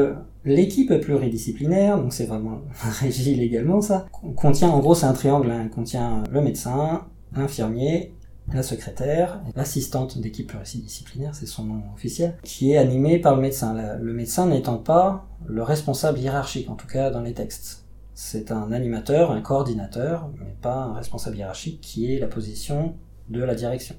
L'équipe 0.46 0.94
pluridisciplinaire, 1.02 1.98
donc 1.98 2.14
c'est 2.14 2.26
vraiment 2.26 2.62
régi 3.02 3.36
légalement 3.36 3.82
ça, 3.82 4.08
contient 4.38 4.70
en 4.70 4.80
gros 4.80 4.96
c'est 4.96 5.06
un 5.06 5.14
triangle, 5.14 5.52
hein, 5.52 5.68
contient 5.68 6.24
le 6.32 6.42
médecin, 6.42 7.06
l'infirmier, 7.36 8.14
la 8.54 8.64
secrétaire, 8.64 9.42
l'assistante 9.56 10.18
d'équipe 10.18 10.48
pluridisciplinaire, 10.48 11.36
c'est 11.36 11.46
son 11.46 11.66
nom 11.66 11.84
officiel, 11.94 12.38
qui 12.44 12.72
est 12.72 12.78
animée 12.78 13.20
par 13.20 13.36
le 13.36 13.42
médecin. 13.42 13.76
Le 14.00 14.14
médecin 14.14 14.48
n'étant 14.48 14.78
pas 14.78 15.28
le 15.46 15.62
responsable 15.62 16.20
hiérarchique, 16.20 16.70
en 16.70 16.76
tout 16.76 16.88
cas 16.88 17.12
dans 17.12 17.22
les 17.22 17.34
textes. 17.34 17.86
C'est 18.16 18.52
un 18.52 18.72
animateur, 18.72 19.32
un 19.32 19.42
coordinateur, 19.42 20.30
mais 20.40 20.56
pas 20.62 20.76
un 20.76 20.94
responsable 20.94 21.38
hiérarchique 21.38 21.80
qui 21.82 22.14
est 22.14 22.20
la 22.20 22.28
position 22.28 22.96
de 23.30 23.44
la 23.44 23.56
direction. 23.56 23.96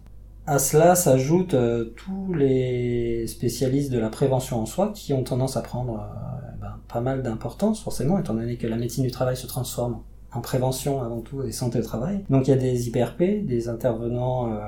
À 0.47 0.59
cela 0.59 0.95
s'ajoutent 0.95 1.55
euh, 1.55 1.93
tous 1.97 2.33
les 2.33 3.27
spécialistes 3.27 3.93
de 3.93 3.99
la 3.99 4.09
prévention 4.09 4.61
en 4.61 4.67
soi 4.67 4.91
qui 4.95 5.13
ont 5.13 5.23
tendance 5.23 5.57
à 5.57 5.63
prendre 5.63 6.01
euh, 6.01 6.57
ben, 6.61 6.77
pas 6.89 7.01
mal 7.01 7.23
d'importance 7.23 7.83
forcément 7.83 8.19
étant 8.19 8.35
donné 8.35 8.57
que 8.57 8.67
la 8.67 8.77
médecine 8.77 9.05
du 9.05 9.11
travail 9.11 9.37
se 9.37 9.47
transforme 9.47 10.01
en 10.33 10.41
prévention 10.41 11.03
avant 11.03 11.21
tout 11.21 11.43
et 11.43 11.53
santé 11.53 11.79
au 11.79 11.83
travail. 11.83 12.25
Donc 12.31 12.47
il 12.47 12.51
y 12.51 12.55
a 12.55 12.57
des 12.57 12.89
IPRP, 12.89 13.45
des 13.47 13.69
intervenants 13.69 14.53
euh, 14.53 14.61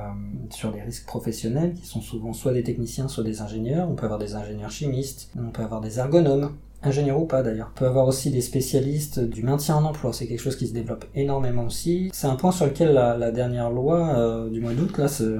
sur 0.50 0.72
les 0.72 0.82
risques 0.82 1.06
professionnels 1.06 1.74
qui 1.74 1.86
sont 1.86 2.00
souvent 2.00 2.32
soit 2.32 2.52
des 2.52 2.62
techniciens, 2.62 3.08
soit 3.08 3.24
des 3.24 3.40
ingénieurs. 3.40 3.88
On 3.88 3.94
peut 3.94 4.04
avoir 4.04 4.18
des 4.18 4.34
ingénieurs 4.34 4.70
chimistes, 4.70 5.30
on 5.38 5.50
peut 5.50 5.62
avoir 5.62 5.80
des 5.80 5.98
ergonomes, 5.98 6.52
ingénieurs 6.82 7.20
ou 7.20 7.26
pas 7.26 7.42
d'ailleurs. 7.42 7.72
Peut 7.74 7.86
avoir 7.86 8.06
aussi 8.06 8.30
des 8.30 8.40
spécialistes 8.40 9.20
du 9.20 9.42
maintien 9.42 9.76
en 9.76 9.84
emploi, 9.84 10.12
c'est 10.12 10.26
quelque 10.26 10.40
chose 10.40 10.56
qui 10.56 10.66
se 10.66 10.74
développe 10.74 11.04
énormément 11.14 11.64
aussi. 11.64 12.10
C'est 12.12 12.26
un 12.26 12.36
point 12.36 12.52
sur 12.52 12.66
lequel 12.66 12.92
la, 12.92 13.30
dernière 13.30 13.70
loi 13.70 14.14
euh, 14.16 14.50
du 14.50 14.60
mois 14.60 14.72
d'août 14.72 14.98
là 14.98 15.08
se, 15.08 15.38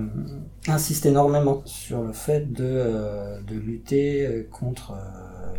insiste 0.68 1.06
énormément 1.06 1.62
sur 1.64 2.02
le 2.02 2.12
fait 2.12 2.52
de, 2.52 2.64
euh, 2.64 3.40
de 3.42 3.54
lutter 3.54 4.46
contre 4.50 4.94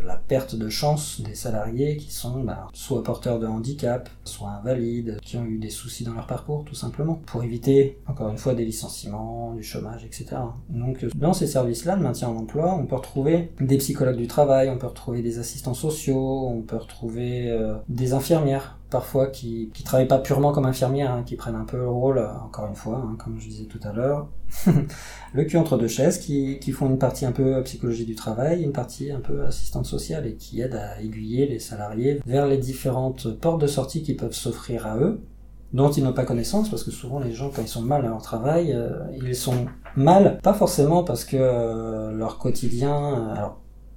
la 0.04 0.16
perte 0.16 0.54
de 0.54 0.68
chance 0.68 1.20
des 1.20 1.34
salariés 1.34 1.96
qui 1.96 2.12
sont 2.12 2.42
bah, 2.42 2.68
soit 2.72 3.02
porteurs 3.02 3.38
de 3.38 3.46
handicap, 3.46 4.08
soit 4.24 4.50
invalides, 4.50 5.18
qui 5.22 5.36
ont 5.36 5.44
eu 5.44 5.58
des 5.58 5.70
soucis 5.70 6.04
dans 6.04 6.14
leur 6.14 6.26
parcours 6.26 6.64
tout 6.64 6.74
simplement, 6.74 7.20
pour 7.26 7.42
éviter 7.42 7.98
encore 8.06 8.30
une 8.30 8.38
fois 8.38 8.54
des 8.54 8.64
licenciements, 8.64 9.54
du 9.54 9.62
chômage, 9.62 10.04
etc. 10.04 10.36
Donc 10.68 11.04
dans 11.14 11.32
ces 11.32 11.46
services-là 11.46 11.96
de 11.96 12.02
maintien 12.02 12.28
en 12.28 12.36
emploi, 12.36 12.74
on 12.74 12.86
peut 12.86 12.96
retrouver 12.96 13.52
des 13.60 13.78
psychologues 13.78 14.16
du 14.16 14.26
travail, 14.26 14.70
on 14.70 14.78
peut 14.78 14.86
retrouver 14.86 15.22
des 15.22 15.38
assistants 15.38 15.74
sociaux, 15.74 16.48
on 16.48 16.62
peut 16.62 16.76
retrouver 16.76 17.50
euh, 17.50 17.74
des 17.88 18.12
infirmières 18.12 18.78
parfois 18.94 19.26
qui, 19.26 19.70
qui 19.74 19.82
travaillent 19.82 20.06
pas 20.06 20.20
purement 20.20 20.52
comme 20.52 20.66
infirmières, 20.66 21.10
hein, 21.10 21.24
qui 21.26 21.34
prennent 21.34 21.56
un 21.56 21.64
peu 21.64 21.78
le 21.78 21.88
rôle, 21.88 22.18
euh, 22.18 22.28
encore 22.44 22.68
une 22.68 22.76
fois, 22.76 23.04
hein, 23.04 23.16
comme 23.18 23.40
je 23.40 23.48
disais 23.48 23.64
tout 23.64 23.80
à 23.82 23.92
l'heure, 23.92 24.28
le 25.34 25.44
cul 25.44 25.56
entre 25.56 25.76
deux 25.76 25.88
chaises, 25.88 26.18
qui, 26.18 26.60
font 26.70 26.86
une 26.88 26.98
partie 26.98 27.26
un 27.26 27.32
peu 27.32 27.60
psychologie 27.64 28.04
du 28.04 28.14
travail, 28.14 28.62
une 28.62 28.70
partie 28.70 29.10
un 29.10 29.18
peu 29.18 29.44
assistante 29.46 29.84
sociale 29.84 30.28
et 30.28 30.36
qui 30.36 30.60
aident 30.60 30.76
à 30.76 31.02
aiguiller 31.02 31.48
les 31.48 31.58
salariés 31.58 32.20
vers 32.24 32.46
les 32.46 32.56
différentes 32.56 33.34
portes 33.34 33.60
de 33.60 33.66
sortie 33.66 34.04
qui 34.04 34.14
peuvent 34.14 34.32
s'offrir 34.32 34.86
à 34.86 34.96
eux, 34.96 35.20
dont 35.72 35.90
ils 35.90 36.04
n'ont 36.04 36.12
pas 36.12 36.24
connaissance, 36.24 36.70
parce 36.70 36.84
que 36.84 36.92
souvent 36.92 37.18
les 37.18 37.32
gens, 37.32 37.50
quand 37.52 37.62
ils 37.62 37.66
sont 37.66 37.82
mal 37.82 38.04
à 38.06 38.10
leur 38.10 38.22
travail, 38.22 38.70
euh, 38.72 38.92
ils 39.20 39.34
sont 39.34 39.66
mal, 39.96 40.38
pas 40.40 40.54
forcément 40.54 41.02
parce 41.02 41.24
que 41.24 41.36
euh, 41.36 42.12
leur 42.12 42.38
quotidien, 42.38 43.56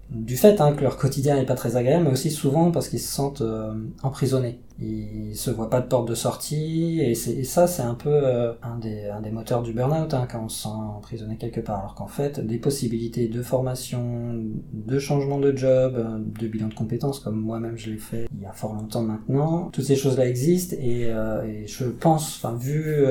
du 0.09 0.37
fait 0.37 0.61
hein, 0.61 0.73
que 0.73 0.83
leur 0.83 0.97
quotidien 0.97 1.35
n'est 1.35 1.45
pas 1.45 1.55
très 1.55 1.75
agréable, 1.75 2.05
mais 2.05 2.11
aussi 2.11 2.31
souvent 2.31 2.71
parce 2.71 2.87
qu'ils 2.87 3.01
se 3.01 3.11
sentent 3.11 3.41
euh, 3.41 3.73
emprisonnés. 4.03 4.61
Ils 4.79 5.35
se 5.35 5.49
voient 5.49 5.71
pas 5.71 5.81
de 5.81 5.87
porte 5.87 6.07
de 6.07 6.13
sortie, 6.13 6.99
et, 7.01 7.11
et 7.11 7.43
ça 7.43 7.65
c'est 7.65 7.81
un 7.81 7.95
peu 7.95 8.11
euh, 8.11 8.53
un, 8.61 8.77
des, 8.77 9.05
un 9.05 9.21
des 9.21 9.31
moteurs 9.31 9.63
du 9.63 9.73
burn-out, 9.73 10.13
hein, 10.13 10.27
quand 10.31 10.43
on 10.45 10.49
se 10.49 10.63
sent 10.63 10.69
emprisonné 10.69 11.35
quelque 11.37 11.59
part. 11.59 11.79
Alors 11.79 11.95
qu'en 11.95 12.07
fait, 12.07 12.39
des 12.39 12.59
possibilités 12.59 13.27
de 13.27 13.41
formation, 13.41 14.35
de 14.73 14.99
changement 14.99 15.39
de 15.39 15.55
job, 15.55 15.95
euh, 15.97 16.19
de 16.39 16.47
bilan 16.47 16.67
de 16.67 16.75
compétences, 16.75 17.19
comme 17.19 17.41
moi-même 17.41 17.75
je 17.75 17.89
l'ai 17.89 17.97
fait 17.97 18.27
il 18.35 18.43
y 18.43 18.45
a 18.45 18.53
fort 18.53 18.75
longtemps 18.75 19.01
maintenant, 19.01 19.69
toutes 19.73 19.85
ces 19.85 19.95
choses-là 19.95 20.27
existent, 20.27 20.75
et, 20.79 21.07
et 21.45 21.67
je 21.67 21.85
pense, 21.85 22.37
enfin 22.37 22.55
vu, 22.55 23.03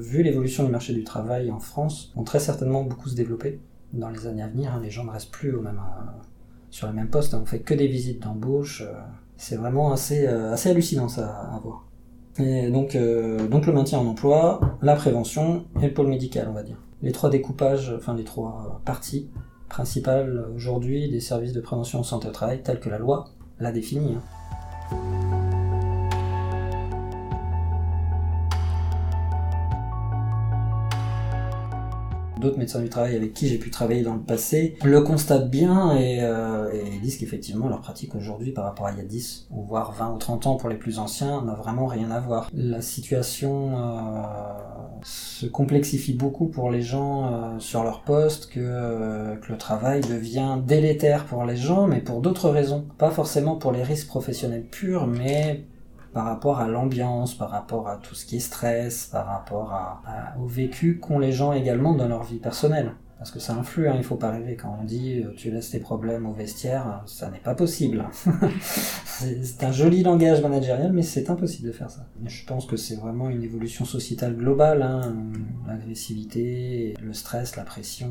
vu 0.00 0.22
l'évolution 0.22 0.64
du 0.64 0.70
marché 0.70 0.92
du 0.92 1.04
travail 1.04 1.50
en 1.50 1.60
France, 1.60 2.12
vont 2.16 2.24
très 2.24 2.40
certainement 2.40 2.82
beaucoup 2.82 3.08
se 3.08 3.14
développer 3.14 3.60
dans 3.92 4.10
les 4.10 4.26
années 4.26 4.42
à 4.42 4.48
venir, 4.48 4.74
hein, 4.74 4.80
les 4.82 4.90
gens 4.90 5.04
ne 5.04 5.10
restent 5.10 5.30
plus 5.30 5.54
au 5.54 5.60
même, 5.60 5.78
euh, 5.78 6.10
sur 6.70 6.86
le 6.86 6.92
même 6.92 7.08
poste, 7.08 7.34
on 7.34 7.44
fait 7.44 7.60
que 7.60 7.74
des 7.74 7.86
visites 7.86 8.22
d'embauche. 8.22 8.82
Euh, 8.82 8.94
c'est 9.36 9.56
vraiment 9.56 9.92
assez, 9.92 10.26
euh, 10.26 10.52
assez 10.52 10.70
hallucinant 10.70 11.08
ça 11.08 11.28
à 11.28 11.58
voir. 11.60 11.84
Et 12.38 12.70
donc, 12.70 12.96
donc 13.50 13.66
le 13.66 13.72
maintien 13.72 13.98
en 13.98 14.06
emploi, 14.06 14.60
la 14.80 14.94
prévention 14.94 15.64
et 15.82 15.88
le 15.88 15.92
pôle 15.92 16.06
médical, 16.06 16.46
on 16.48 16.52
va 16.52 16.62
dire. 16.62 16.76
Les 17.02 17.10
trois 17.10 17.30
découpages, 17.30 17.92
enfin 17.96 18.14
les 18.14 18.22
trois 18.22 18.80
parties 18.84 19.28
principales 19.68 20.46
aujourd'hui 20.54 21.10
des 21.10 21.20
services 21.20 21.52
de 21.52 21.60
prévention 21.60 21.98
en 21.98 22.04
santé 22.04 22.28
au 22.28 22.30
travail, 22.30 22.62
tels 22.62 22.78
que 22.78 22.88
la 22.88 22.98
loi 22.98 23.30
l'a 23.58 23.72
définit. 23.72 24.14
Hein. 24.14 25.17
D'autres 32.38 32.58
médecins 32.58 32.80
du 32.80 32.88
travail 32.88 33.16
avec 33.16 33.32
qui 33.34 33.48
j'ai 33.48 33.58
pu 33.58 33.70
travailler 33.70 34.02
dans 34.02 34.14
le 34.14 34.20
passé 34.20 34.76
le 34.84 35.00
constatent 35.00 35.50
bien 35.50 35.96
et, 35.96 36.18
euh, 36.22 36.70
et 36.72 36.98
disent 37.00 37.18
qu'effectivement 37.18 37.68
leur 37.68 37.80
pratique 37.80 38.14
aujourd'hui 38.14 38.52
par 38.52 38.64
rapport 38.64 38.86
à 38.86 38.92
il 38.92 38.98
y 38.98 39.00
a 39.00 39.04
10 39.04 39.48
ou 39.50 39.62
voire 39.62 39.92
20 39.92 40.14
ou 40.14 40.18
30 40.18 40.46
ans 40.46 40.56
pour 40.56 40.68
les 40.68 40.76
plus 40.76 40.98
anciens 40.98 41.42
n'a 41.42 41.54
vraiment 41.54 41.86
rien 41.86 42.10
à 42.10 42.20
voir. 42.20 42.50
La 42.52 42.80
situation 42.80 43.78
euh, 43.78 44.22
se 45.02 45.46
complexifie 45.46 46.14
beaucoup 46.14 46.46
pour 46.46 46.70
les 46.70 46.82
gens 46.82 47.32
euh, 47.32 47.58
sur 47.58 47.82
leur 47.82 48.02
poste 48.02 48.50
que, 48.50 48.60
euh, 48.60 49.36
que 49.36 49.52
le 49.52 49.58
travail 49.58 50.00
devient 50.00 50.58
délétère 50.66 51.24
pour 51.24 51.44
les 51.44 51.56
gens 51.56 51.86
mais 51.86 52.00
pour 52.00 52.20
d'autres 52.20 52.50
raisons. 52.50 52.86
Pas 52.98 53.10
forcément 53.10 53.56
pour 53.56 53.72
les 53.72 53.82
risques 53.82 54.08
professionnels 54.08 54.64
purs 54.64 55.06
mais 55.06 55.64
par 56.18 56.26
rapport 56.26 56.58
à 56.58 56.66
l'ambiance, 56.66 57.36
par 57.36 57.50
rapport 57.50 57.86
à 57.86 57.96
tout 57.96 58.16
ce 58.16 58.26
qui 58.26 58.38
est 58.38 58.40
stress, 58.40 59.06
par 59.06 59.24
rapport 59.24 59.72
à, 59.72 60.34
au 60.40 60.48
vécu 60.48 60.98
qu'ont 60.98 61.20
les 61.20 61.30
gens 61.30 61.52
également 61.52 61.94
dans 61.94 62.08
leur 62.08 62.24
vie 62.24 62.40
personnelle. 62.40 62.96
Parce 63.18 63.32
que 63.32 63.40
ça 63.40 63.54
influe, 63.54 63.88
hein, 63.88 63.94
il 63.96 64.04
faut 64.04 64.16
pas 64.16 64.30
rêver. 64.30 64.54
Quand 64.54 64.78
on 64.80 64.84
dit 64.84 65.22
euh, 65.24 65.32
tu 65.36 65.50
laisses 65.50 65.70
tes 65.70 65.80
problèmes 65.80 66.24
au 66.24 66.32
vestiaire, 66.32 67.02
ça 67.06 67.28
n'est 67.30 67.40
pas 67.40 67.56
possible. 67.56 68.08
c'est 69.08 69.64
un 69.64 69.72
joli 69.72 70.04
langage 70.04 70.40
managérial, 70.40 70.92
mais 70.92 71.02
c'est 71.02 71.28
impossible 71.28 71.66
de 71.66 71.72
faire 71.72 71.90
ça. 71.90 72.06
Je 72.24 72.44
pense 72.46 72.64
que 72.64 72.76
c'est 72.76 72.94
vraiment 72.94 73.28
une 73.28 73.42
évolution 73.42 73.84
sociétale 73.84 74.36
globale. 74.36 74.82
Hein. 74.82 75.16
L'agressivité, 75.66 76.94
le 77.02 77.12
stress, 77.12 77.56
la 77.56 77.64
pression, 77.64 78.08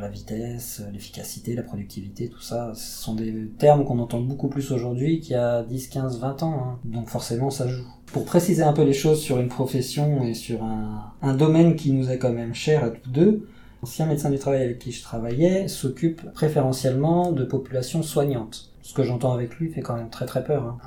la 0.00 0.08
vitesse, 0.08 0.82
l'efficacité, 0.92 1.54
la 1.54 1.62
productivité, 1.62 2.28
tout 2.28 2.42
ça, 2.42 2.72
ce 2.74 3.02
sont 3.02 3.14
des 3.14 3.52
termes 3.56 3.84
qu'on 3.84 4.00
entend 4.00 4.20
beaucoup 4.20 4.48
plus 4.48 4.72
aujourd'hui 4.72 5.20
qu'il 5.20 5.32
y 5.32 5.36
a 5.36 5.62
10, 5.62 5.88
15, 5.88 6.18
20 6.18 6.42
ans. 6.42 6.64
Hein. 6.64 6.78
Donc 6.84 7.08
forcément, 7.08 7.50
ça 7.50 7.68
joue. 7.68 7.84
Pour 8.12 8.24
préciser 8.24 8.64
un 8.64 8.72
peu 8.72 8.82
les 8.82 8.92
choses 8.92 9.20
sur 9.20 9.38
une 9.38 9.46
profession 9.46 10.24
et 10.24 10.34
sur 10.34 10.64
un 10.64 11.34
domaine 11.34 11.76
qui 11.76 11.92
nous 11.92 12.10
est 12.10 12.18
quand 12.18 12.32
même 12.32 12.54
cher 12.54 12.82
à 12.82 12.90
tous 12.90 13.08
deux, 13.08 13.46
L'ancien 13.82 14.06
médecin 14.06 14.30
du 14.30 14.38
travail 14.38 14.62
avec 14.62 14.78
qui 14.78 14.92
je 14.92 15.02
travaillais 15.02 15.66
s'occupe 15.66 16.30
préférentiellement 16.32 17.32
de 17.32 17.44
populations 17.44 18.02
soignantes. 18.02 18.70
Ce 18.82 18.92
que 18.92 19.02
j'entends 19.02 19.32
avec 19.32 19.54
lui 19.56 19.70
fait 19.70 19.80
quand 19.80 19.96
même 19.96 20.10
très 20.10 20.26
très 20.26 20.44
peur. 20.44 20.64
Hein. 20.64 20.78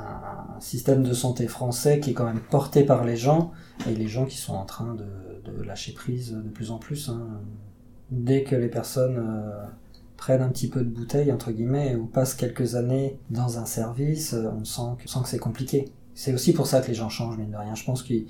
Un 0.55 0.59
système 0.59 1.03
de 1.03 1.13
santé 1.13 1.47
français 1.47 1.99
qui 1.99 2.11
est 2.11 2.13
quand 2.13 2.25
même 2.25 2.41
porté 2.51 2.83
par 2.83 3.03
les 3.03 3.15
gens 3.15 3.51
et 3.87 3.95
les 3.95 4.07
gens 4.07 4.25
qui 4.25 4.37
sont 4.37 4.53
en 4.53 4.65
train 4.65 4.93
de, 4.93 5.63
lâcher 5.63 5.93
prise 5.93 6.33
de 6.33 6.49
plus 6.49 6.69
en 6.69 6.77
plus. 6.77 7.09
Hein. 7.09 7.41
Dès 8.11 8.43
que 8.43 8.55
les 8.55 8.67
personnes 8.67 9.17
euh, 9.17 9.65
prennent 10.17 10.41
un 10.41 10.49
petit 10.49 10.67
peu 10.67 10.81
de 10.81 10.89
bouteille 10.89 11.31
entre 11.31 11.51
guillemets 11.51 11.95
ou 11.95 12.05
passent 12.05 12.35
quelques 12.35 12.75
années 12.75 13.17
dans 13.31 13.57
un 13.57 13.65
service, 13.65 14.33
euh, 14.33 14.49
on 14.55 14.65
sent 14.65 14.97
que, 14.99 15.03
que 15.05 15.27
c'est 15.27 15.39
compliqué. 15.39 15.91
C'est 16.13 16.33
aussi 16.33 16.53
pour 16.53 16.67
ça 16.67 16.81
que 16.81 16.89
les 16.89 16.93
gens 16.93 17.09
changent, 17.09 17.37
mine 17.37 17.51
de 17.51 17.57
rien. 17.57 17.73
Je 17.73 17.85
pense 17.85 18.03
qu'ils 18.03 18.27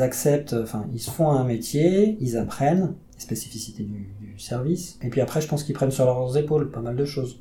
acceptent, 0.00 0.54
enfin, 0.54 0.86
ils 0.92 1.00
se 1.00 1.10
font 1.10 1.30
un 1.30 1.44
métier, 1.44 2.16
ils 2.20 2.36
apprennent, 2.36 2.94
spécificités 3.18 3.84
du, 3.84 4.38
service. 4.38 4.98
Et 5.02 5.08
puis 5.08 5.20
après, 5.20 5.40
je 5.40 5.48
pense 5.48 5.64
qu'ils 5.64 5.74
prennent 5.74 5.90
sur 5.90 6.04
leurs 6.04 6.36
épaules 6.36 6.70
pas 6.70 6.80
mal 6.80 6.94
de 6.94 7.04
choses. 7.04 7.40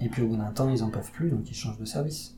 Et 0.00 0.08
puis 0.08 0.22
au 0.22 0.28
bout 0.28 0.36
d'un 0.36 0.50
temps, 0.50 0.70
ils 0.70 0.82
en 0.82 0.90
peuvent 0.90 1.10
plus, 1.12 1.30
donc 1.30 1.50
ils 1.50 1.54
changent 1.54 1.78
de 1.78 1.84
service. 1.84 2.36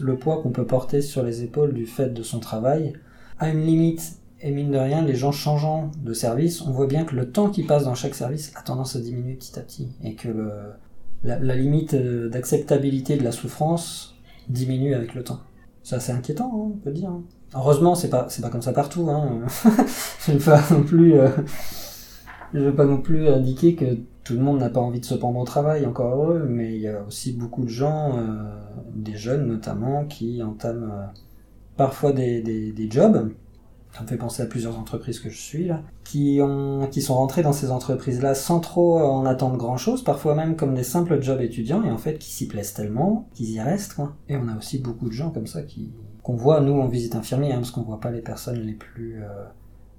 Le 0.00 0.16
poids 0.16 0.40
qu'on 0.42 0.50
peut 0.50 0.66
porter 0.66 1.02
sur 1.02 1.22
les 1.22 1.42
épaules 1.42 1.74
du 1.74 1.86
fait 1.86 2.12
de 2.12 2.22
son 2.22 2.40
travail 2.40 2.94
a 3.38 3.50
une 3.50 3.60
limite. 3.60 4.18
Et 4.40 4.50
mine 4.50 4.70
de 4.70 4.78
rien, 4.78 5.02
les 5.02 5.14
gens 5.14 5.32
changeant 5.32 5.90
de 6.02 6.12
service, 6.12 6.62
on 6.62 6.70
voit 6.70 6.86
bien 6.86 7.04
que 7.04 7.14
le 7.14 7.30
temps 7.30 7.50
qu'ils 7.50 7.66
passent 7.66 7.84
dans 7.84 7.94
chaque 7.94 8.14
service 8.14 8.52
a 8.54 8.62
tendance 8.62 8.96
à 8.96 9.00
diminuer 9.00 9.34
petit 9.34 9.58
à 9.58 9.62
petit. 9.62 9.88
Et 10.02 10.14
que 10.14 10.74
la, 11.22 11.54
limite 11.54 11.94
euh, 11.94 12.28
d'acceptabilité 12.28 13.16
de 13.16 13.24
la 13.24 13.32
souffrance 13.32 14.14
diminue 14.48 14.94
avec 14.94 15.14
le 15.14 15.24
temps. 15.24 15.40
C'est 15.82 15.96
assez 15.96 16.12
inquiétant, 16.12 16.50
hein, 16.52 16.72
on 16.74 16.78
peut 16.78 16.90
dire. 16.90 17.10
Hein. 17.10 17.22
Heureusement, 17.54 17.94
c'est 17.94 18.10
pas, 18.10 18.26
c'est 18.28 18.42
pas 18.42 18.50
comme 18.50 18.62
ça 18.62 18.72
partout. 18.72 19.08
Hein. 19.10 19.40
Je 20.26 20.32
ne 20.32 20.38
pas 20.38 20.62
non 20.70 20.82
plus... 20.82 21.18
Euh, 21.18 21.28
je 22.54 22.60
veux 22.60 22.74
pas 22.74 22.84
non 22.84 23.00
plus 23.00 23.28
indiquer 23.28 23.74
que 23.74 23.98
tout 24.26 24.34
le 24.34 24.40
monde 24.40 24.58
n'a 24.58 24.70
pas 24.70 24.80
envie 24.80 24.98
de 24.98 25.04
se 25.04 25.14
pendre 25.14 25.38
au 25.38 25.44
travail, 25.44 25.86
encore 25.86 26.14
heureux, 26.16 26.46
mais 26.48 26.74
il 26.74 26.80
y 26.80 26.88
a 26.88 27.00
aussi 27.04 27.32
beaucoup 27.32 27.62
de 27.62 27.68
gens, 27.68 28.18
euh, 28.18 28.42
des 28.94 29.16
jeunes 29.16 29.46
notamment, 29.46 30.04
qui 30.04 30.42
entament 30.42 30.90
euh, 30.90 31.06
parfois 31.76 32.12
des, 32.12 32.42
des, 32.42 32.90
jobs. 32.90 33.30
Ça 33.92 34.02
me 34.02 34.08
fait 34.08 34.16
penser 34.16 34.42
à 34.42 34.46
plusieurs 34.46 34.78
entreprises 34.78 35.20
que 35.20 35.30
je 35.30 35.38
suis 35.38 35.66
là, 35.66 35.82
qui 36.02 36.40
ont, 36.42 36.88
qui 36.90 37.02
sont 37.02 37.14
rentrés 37.14 37.42
dans 37.42 37.52
ces 37.52 37.70
entreprises-là 37.70 38.34
sans 38.34 38.58
trop 38.58 38.98
en 38.98 39.24
attendre 39.26 39.56
grand-chose, 39.56 40.02
parfois 40.02 40.34
même 40.34 40.56
comme 40.56 40.74
des 40.74 40.82
simples 40.82 41.22
jobs 41.22 41.40
étudiants, 41.40 41.84
et 41.84 41.90
en 41.90 41.96
fait 41.96 42.18
qui 42.18 42.30
s'y 42.30 42.48
plaisent 42.48 42.74
tellement 42.74 43.28
qu'ils 43.32 43.50
y 43.50 43.60
restent. 43.60 43.94
Quoi. 43.94 44.16
Et 44.28 44.36
on 44.36 44.48
a 44.48 44.56
aussi 44.56 44.80
beaucoup 44.80 45.06
de 45.06 45.14
gens 45.14 45.30
comme 45.30 45.46
ça 45.46 45.62
qui 45.62 45.92
qu'on 46.24 46.34
voit 46.34 46.60
nous 46.60 46.80
en 46.80 46.88
visite 46.88 47.14
infirmière, 47.14 47.54
hein, 47.54 47.60
parce 47.60 47.70
qu'on 47.70 47.82
voit 47.82 48.00
pas 48.00 48.10
les 48.10 48.22
personnes 48.22 48.60
les 48.60 48.74
plus 48.74 49.22
euh, 49.22 49.44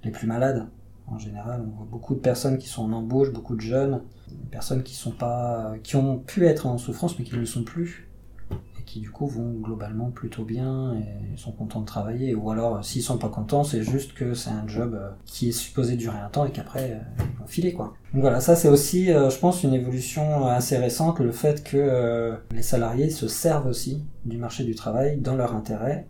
les 0.03 0.12
plus 0.12 0.27
malades 0.27 0.67
en 1.08 1.17
général. 1.17 1.63
On 1.65 1.76
voit 1.76 1.88
beaucoup 1.89 2.15
de 2.15 2.20
personnes 2.20 2.58
qui 2.58 2.67
sont 2.67 2.84
en 2.84 2.91
embauche, 2.91 3.32
beaucoup 3.32 3.56
de 3.56 3.62
jeunes, 3.62 4.02
des 4.30 4.50
personnes 4.50 4.84
qui 4.84 4.96
sont 4.96 5.12
pas, 5.12 5.74
qui 5.84 5.96
ont 5.96 6.20
pu 6.20 6.46
être 6.46 6.67
en 6.67 6.78
souffrance 6.78 7.17
mais 7.17 7.26
qui 7.26 7.34
ne 7.34 7.39
le 7.39 7.46
sont 7.46 7.63
plus 7.63 8.10
et 8.52 8.84
qui 8.86 9.00
du 9.00 9.10
coup 9.10 9.28
vont 9.28 9.54
globalement 9.54 10.12
plutôt 10.12 10.43
bien 10.43 10.93
et 10.96 11.38
sont 11.38 11.52
contents 11.52 11.82
de 11.82 11.86
travailler. 11.86 12.36
Ou 12.36 12.50
alors, 12.52 12.84
s'ils 12.84 13.02
sont 13.02 13.17
pas 13.17 13.30
contents, 13.30 13.63
c'est 13.63 13.84
juste 13.84 14.13
que 14.13 14.34
c'est 14.34 14.50
un 14.50 14.67
job 14.67 14.93
euh, 14.93 15.10
qui 15.26 15.50
est 15.50 15.54
supposé 15.54 15.96
durer 15.96 16.17
un 16.17 16.30
temps 16.30 16.46
et 16.46 16.52
qu'après 16.52 16.91
euh, 16.91 17.24
ils 17.34 17.39
vont 17.39 17.48
filer 17.48 17.74
quoi. 17.74 17.93
Donc 18.13 18.22
voilà, 18.22 18.39
ça 18.39 18.56
c'est 18.56 18.70
aussi, 18.70 19.12
euh, 19.12 19.30
je 19.30 19.39
pense, 19.39 19.63
une 19.63 19.74
évolution 19.74 20.48
assez 20.48 20.78
récente, 20.78 21.20
le 21.20 21.32
fait 21.32 21.63
que 21.63 22.38
les 22.52 22.62
salariés 22.62 23.10
se 23.10 23.28
servent 23.28 23.67
aussi 23.67 24.04
du 24.26 24.38
marché 24.38 24.63
du 24.63 24.76
travail 24.76 25.17
dans 25.17 25.36
leur 25.36 25.56
intérêt 25.56 26.08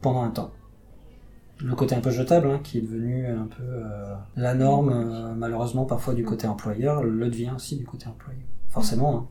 pendant 0.00 0.22
un 0.22 0.30
temps 0.30 0.52
le 1.62 1.74
côté 1.74 1.94
un 1.94 2.00
peu 2.00 2.10
jetable, 2.10 2.50
hein, 2.50 2.60
qui 2.62 2.78
est 2.78 2.82
devenu 2.82 3.26
un 3.26 3.46
peu 3.46 3.62
euh, 3.62 4.14
la 4.36 4.54
norme, 4.54 4.90
euh, 4.90 5.34
malheureusement 5.34 5.84
parfois 5.84 6.14
du 6.14 6.24
côté 6.24 6.46
employeur, 6.46 7.02
le 7.02 7.28
devient 7.28 7.52
aussi 7.54 7.76
du 7.76 7.84
côté 7.84 8.06
employé. 8.08 8.40
Forcément. 8.68 9.16
Hein. 9.16 9.26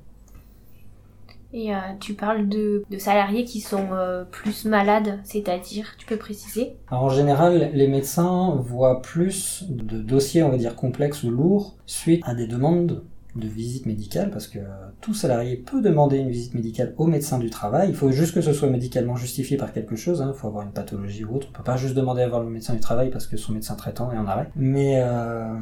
Et 1.54 1.76
euh, 1.76 1.80
tu 2.00 2.14
parles 2.14 2.48
de, 2.48 2.86
salariés 2.98 3.44
qui 3.44 3.60
sont 3.60 3.90
plus 4.32 4.64
malades, 4.64 5.20
c'est-à-dire, 5.26 5.96
tu 5.98 6.06
peux 6.06 6.16
préciser? 6.16 6.78
Alors, 6.88 7.04
En 7.04 7.10
général, 7.10 7.72
les 7.74 7.88
médecins 7.90 8.56
voient 8.56 9.02
plus 9.02 9.66
de 9.68 10.02
dossiers, 10.02 10.44
on 10.44 10.50
va 10.50 10.58
dire, 10.58 10.76
complexes 10.76 11.24
ou 11.24 11.30
lourds 11.30 11.76
suite 11.86 12.22
à 12.26 12.36
des 12.36 12.48
demandes 12.48 13.04
de 13.36 13.48
visite 13.48 13.86
médicale, 13.86 14.30
parce 14.30 14.48
que 14.48 14.60
tout 15.00 15.14
salarié 15.14 15.56
peut 15.56 15.82
demander 15.82 16.18
une 16.18 16.30
visite 16.30 16.54
médicale 16.54 16.94
au 16.98 17.08
médecin 17.08 17.40
du 17.40 17.50
travail. 17.50 17.90
Il 17.90 17.96
faut 17.96 18.12
juste 18.12 18.34
que 18.34 18.42
ce 18.42 18.52
soit 18.52 18.70
médicalement 18.70 19.16
justifié 19.16 19.56
par 19.58 19.72
quelque 19.72 19.96
chose. 19.96 20.22
Hein. 20.22 20.32
Il 20.36 20.38
faut 20.38 20.48
avoir 20.48 20.66
une 20.66 20.72
pathologie 20.72 21.24
ou 21.24 21.36
autre. 21.36 21.48
On 21.50 21.58
peut 21.58 21.64
pas 21.64 21.78
juste 21.78 21.96
demander 21.96 22.24
à 22.24 22.28
voir 22.28 22.44
le 22.44 22.50
médecin 22.50 22.74
du 22.74 22.82
travail 22.82 23.10
parce 23.10 23.28
que 23.28 23.38
son 23.38 23.54
médecin 23.54 23.76
traitant 23.76 24.12
est 24.12 24.18
en 24.18 24.28
arrêt. 24.28 24.50
Mais 24.56 25.02
euh, 25.02 25.58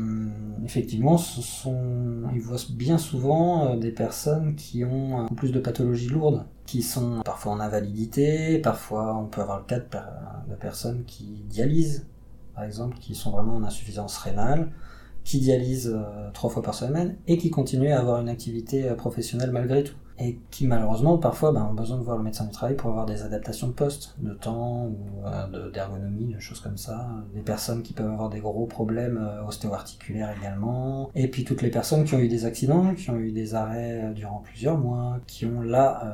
effectivement, 0.65 1.17
ils 2.33 2.41
voient 2.41 2.57
bien 2.71 2.97
souvent 2.97 3.73
euh, 3.73 3.77
des 3.77 3.91
personnes 3.91 4.55
qui 4.55 4.83
ont 4.83 5.27
plus 5.35 5.51
de 5.51 5.59
pathologies 5.59 6.09
lourdes, 6.09 6.45
qui 6.65 6.81
sont 6.81 7.21
parfois 7.23 7.51
en 7.51 7.59
invalidité, 7.59 8.57
parfois 8.59 9.15
on 9.15 9.25
peut 9.25 9.41
avoir 9.41 9.59
le 9.59 9.65
cas 9.65 9.79
de 9.79 10.55
personnes 10.55 11.03
qui 11.05 11.43
dialysent, 11.47 12.07
par 12.55 12.63
exemple, 12.63 12.97
qui 12.99 13.13
sont 13.13 13.31
vraiment 13.31 13.55
en 13.55 13.63
insuffisance 13.63 14.17
rénale 14.17 14.69
qui 15.29 15.39
dialyse 15.39 15.93
euh, 15.95 16.31
trois 16.33 16.49
fois 16.49 16.63
par 16.63 16.73
semaine 16.73 17.15
et 17.27 17.37
qui 17.37 17.51
continue 17.51 17.91
à 17.91 17.99
avoir 17.99 18.19
une 18.19 18.29
activité 18.29 18.89
euh, 18.89 18.95
professionnelle 18.95 19.51
malgré 19.51 19.83
tout. 19.83 19.93
et 20.17 20.39
qui 20.49 20.65
malheureusement 20.65 21.19
parfois 21.19 21.51
ben, 21.51 21.67
ont 21.69 21.75
besoin 21.75 21.97
de 21.97 22.01
voir 22.01 22.17
le 22.17 22.23
médecin 22.23 22.45
du 22.45 22.51
travail 22.51 22.75
pour 22.75 22.89
avoir 22.89 23.05
des 23.05 23.21
adaptations 23.21 23.67
de 23.67 23.73
poste, 23.73 24.15
de 24.17 24.33
temps 24.33 24.87
ou 24.87 24.97
euh, 25.27 25.69
d'ergonomie, 25.69 26.33
de, 26.33 26.39
choses 26.39 26.59
comme 26.61 26.77
ça. 26.77 27.07
Des 27.35 27.41
personnes 27.41 27.83
qui 27.83 27.93
peuvent 27.93 28.09
avoir 28.09 28.29
des 28.31 28.39
gros 28.39 28.65
problèmes 28.65 29.19
euh, 29.21 29.45
ostéo-articulaires 29.45 30.35
également. 30.35 31.11
Et 31.13 31.27
puis 31.27 31.43
toutes 31.43 31.61
les 31.61 31.69
personnes 31.69 32.05
qui 32.05 32.15
ont 32.15 32.19
eu 32.19 32.27
des 32.27 32.45
accidents, 32.45 32.95
qui 32.95 33.11
ont 33.11 33.17
eu 33.17 33.31
des 33.31 33.53
arrêts 33.53 34.11
durant 34.15 34.39
plusieurs 34.39 34.79
mois, 34.79 35.19
qui 35.27 35.45
ont 35.45 35.61
là, 35.61 36.11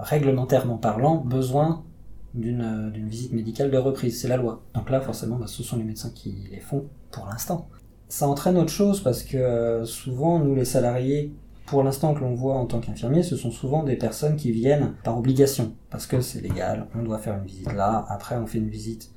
réglementairement 0.00 0.78
parlant, 0.78 1.16
besoin 1.16 1.84
d'une 2.32 3.08
visite 3.08 3.34
médicale 3.34 3.70
de 3.70 3.76
reprise. 3.76 4.18
C'est 4.18 4.28
la 4.28 4.38
loi. 4.38 4.62
Donc 4.72 4.88
là, 4.88 5.02
forcément, 5.02 5.36
ben, 5.36 5.46
ce 5.46 5.62
sont 5.62 5.76
les 5.76 5.84
médecins 5.84 6.12
qui 6.14 6.48
les 6.50 6.60
font 6.60 6.86
pour 7.10 7.26
l'instant. 7.26 7.68
Ça 8.08 8.26
entraîne 8.26 8.56
autre 8.56 8.72
chose 8.72 9.02
parce 9.02 9.22
que 9.22 9.82
souvent, 9.84 10.38
nous 10.38 10.54
les 10.54 10.64
salariés 10.64 11.32
pour 11.68 11.82
l'instant 11.82 12.14
que 12.14 12.20
l'on 12.20 12.34
voit 12.34 12.54
en 12.54 12.66
tant 12.66 12.80
qu'infirmier, 12.80 13.22
ce 13.22 13.36
sont 13.36 13.50
souvent 13.50 13.82
des 13.82 13.96
personnes 13.96 14.36
qui 14.36 14.52
viennent 14.52 14.94
par 15.04 15.18
obligation, 15.18 15.72
parce 15.90 16.06
que 16.06 16.20
c'est 16.20 16.40
légal, 16.40 16.86
on 16.98 17.02
doit 17.02 17.18
faire 17.18 17.34
une 17.34 17.44
visite 17.44 17.72
là, 17.74 18.06
après 18.08 18.36
on 18.36 18.46
fait 18.46 18.58
une 18.58 18.70
visite 18.70 19.10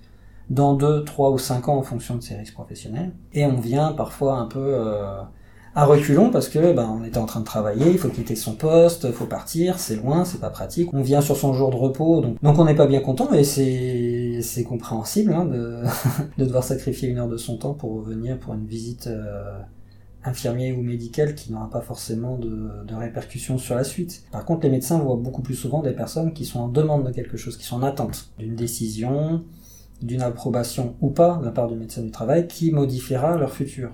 dans 0.49 0.73
2, 0.73 1.05
3 1.05 1.31
ou 1.31 1.37
5 1.37 1.69
ans 1.69 1.77
en 1.77 1.81
fonction 1.81 2.15
de 2.15 2.21
ses 2.21 2.35
risques 2.35 2.53
professionnels, 2.53 3.13
et 3.33 3.45
on 3.45 3.55
vient 3.55 3.93
parfois 3.93 4.35
un 4.35 4.47
peu 4.47 4.59
euh, 4.59 5.21
à 5.75 5.85
reculons 5.85 6.29
parce 6.29 6.49
que 6.49 6.73
ben, 6.73 6.89
on 6.99 7.05
était 7.05 7.19
en 7.19 7.25
train 7.25 7.39
de 7.39 7.45
travailler, 7.45 7.89
il 7.89 7.97
faut 7.97 8.09
quitter 8.09 8.35
son 8.35 8.55
poste, 8.55 9.11
faut 9.13 9.25
partir, 9.25 9.79
c'est 9.79 9.95
loin, 9.95 10.25
c'est 10.25 10.41
pas 10.41 10.49
pratique, 10.49 10.93
on 10.93 11.01
vient 11.01 11.21
sur 11.21 11.37
son 11.37 11.53
jour 11.53 11.69
de 11.69 11.77
repos, 11.77 12.19
donc, 12.19 12.41
donc 12.43 12.59
on 12.59 12.65
n'est 12.65 12.75
pas 12.75 12.87
bien 12.87 12.99
content, 12.99 13.31
et 13.31 13.45
c'est, 13.45 14.20
c'est 14.41 14.63
compréhensible 14.63 15.33
hein, 15.33 15.45
de, 15.45 15.83
de 16.37 16.45
devoir 16.45 16.63
sacrifier 16.63 17.09
une 17.09 17.17
heure 17.17 17.29
de 17.29 17.37
son 17.37 17.57
temps 17.57 17.73
pour 17.73 17.93
revenir 17.93 18.37
pour 18.39 18.53
une 18.53 18.65
visite... 18.65 19.07
Euh, 19.07 19.59
infirmier 20.23 20.71
ou 20.71 20.81
médical 20.81 21.35
qui 21.35 21.51
n'aura 21.51 21.69
pas 21.69 21.81
forcément 21.81 22.37
de, 22.37 22.93
répercussions 22.93 23.57
sur 23.57 23.75
la 23.75 23.83
suite. 23.83 24.23
Par 24.31 24.45
contre, 24.45 24.63
les 24.63 24.69
médecins 24.69 24.99
voient 24.99 25.15
beaucoup 25.15 25.41
plus 25.41 25.55
souvent 25.55 25.81
des 25.81 25.93
personnes 25.93 26.33
qui 26.33 26.45
sont 26.45 26.59
en 26.59 26.67
demande 26.67 27.05
de 27.05 27.11
quelque 27.11 27.37
chose, 27.37 27.57
qui 27.57 27.65
sont 27.65 27.77
en 27.77 27.83
attente 27.83 28.31
d'une 28.37 28.55
décision, 28.55 29.43
d'une 30.01 30.21
approbation 30.21 30.95
ou 31.01 31.09
pas 31.09 31.37
de 31.37 31.45
la 31.45 31.51
part 31.51 31.67
du 31.67 31.75
médecin 31.75 32.01
du 32.01 32.11
travail 32.11 32.47
qui 32.47 32.71
modifiera 32.71 33.37
leur 33.37 33.51
futur. 33.51 33.91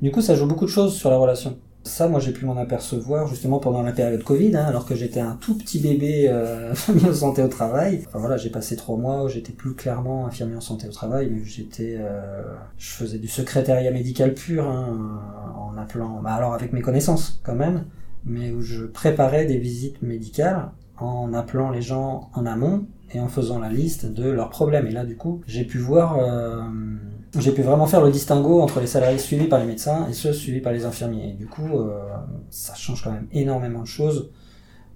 Du 0.00 0.10
coup, 0.10 0.22
ça 0.22 0.34
joue 0.34 0.46
beaucoup 0.46 0.64
de 0.64 0.70
choses 0.70 0.94
sur 0.94 1.10
la 1.10 1.16
relation. 1.16 1.58
Ça, 1.84 2.08
moi, 2.08 2.20
j'ai 2.20 2.32
pu 2.32 2.44
m'en 2.44 2.56
apercevoir 2.56 3.26
justement 3.28 3.60
pendant 3.60 3.82
la 3.82 3.92
période 3.92 4.22
Covid, 4.22 4.54
hein, 4.56 4.64
alors 4.64 4.84
que 4.84 4.94
j'étais 4.94 5.20
un 5.20 5.36
tout 5.40 5.56
petit 5.56 5.80
bébé 5.80 6.26
euh, 6.28 6.70
infirmier 6.72 7.08
en 7.08 7.14
santé 7.14 7.42
au 7.42 7.48
travail. 7.48 8.04
Enfin 8.06 8.18
voilà, 8.18 8.36
j'ai 8.36 8.50
passé 8.50 8.76
trois 8.76 8.96
mois 8.96 9.24
où 9.24 9.28
j'étais 9.28 9.52
plus 9.52 9.74
clairement 9.74 10.26
infirmier 10.26 10.56
en 10.56 10.60
santé 10.60 10.86
au 10.86 10.92
travail, 10.92 11.30
mais 11.32 11.42
j'étais, 11.44 11.96
euh, 11.98 12.42
je 12.76 12.90
faisais 12.90 13.18
du 13.18 13.28
secrétariat 13.28 13.90
médical 13.90 14.34
pur, 14.34 14.66
hein, 14.66 15.20
en 15.56 15.78
appelant, 15.78 16.20
bah 16.22 16.34
alors 16.34 16.54
avec 16.54 16.72
mes 16.72 16.82
connaissances 16.82 17.40
quand 17.42 17.54
même, 17.54 17.84
mais 18.24 18.50
où 18.50 18.60
je 18.60 18.84
préparais 18.84 19.46
des 19.46 19.58
visites 19.58 20.02
médicales 20.02 20.70
en 20.98 21.32
appelant 21.32 21.70
les 21.70 21.82
gens 21.82 22.30
en 22.34 22.44
amont 22.46 22.86
et 23.12 23.20
en 23.20 23.28
faisant 23.28 23.58
la 23.58 23.70
liste 23.70 24.06
de 24.06 24.28
leurs 24.28 24.50
problèmes. 24.50 24.86
Et 24.86 24.90
là, 24.90 25.04
du 25.04 25.16
coup, 25.16 25.40
j'ai 25.46 25.64
pu 25.64 25.78
voir 25.78 26.18
euh, 26.18 26.62
j'ai 27.38 27.52
pu 27.52 27.62
vraiment 27.62 27.86
faire 27.86 28.02
le 28.02 28.10
distinguo 28.10 28.60
entre 28.60 28.80
les 28.80 28.86
salariés 28.86 29.18
suivis 29.18 29.46
par 29.46 29.58
les 29.58 29.66
médecins 29.66 30.06
et 30.08 30.12
ceux 30.12 30.32
suivis 30.32 30.60
par 30.60 30.72
les 30.72 30.84
infirmiers. 30.84 31.30
Et 31.30 31.34
du 31.34 31.46
coup, 31.46 31.78
euh, 31.78 32.00
ça 32.50 32.74
change 32.74 33.04
quand 33.04 33.12
même 33.12 33.28
énormément 33.32 33.80
de 33.82 33.86
choses 33.86 34.30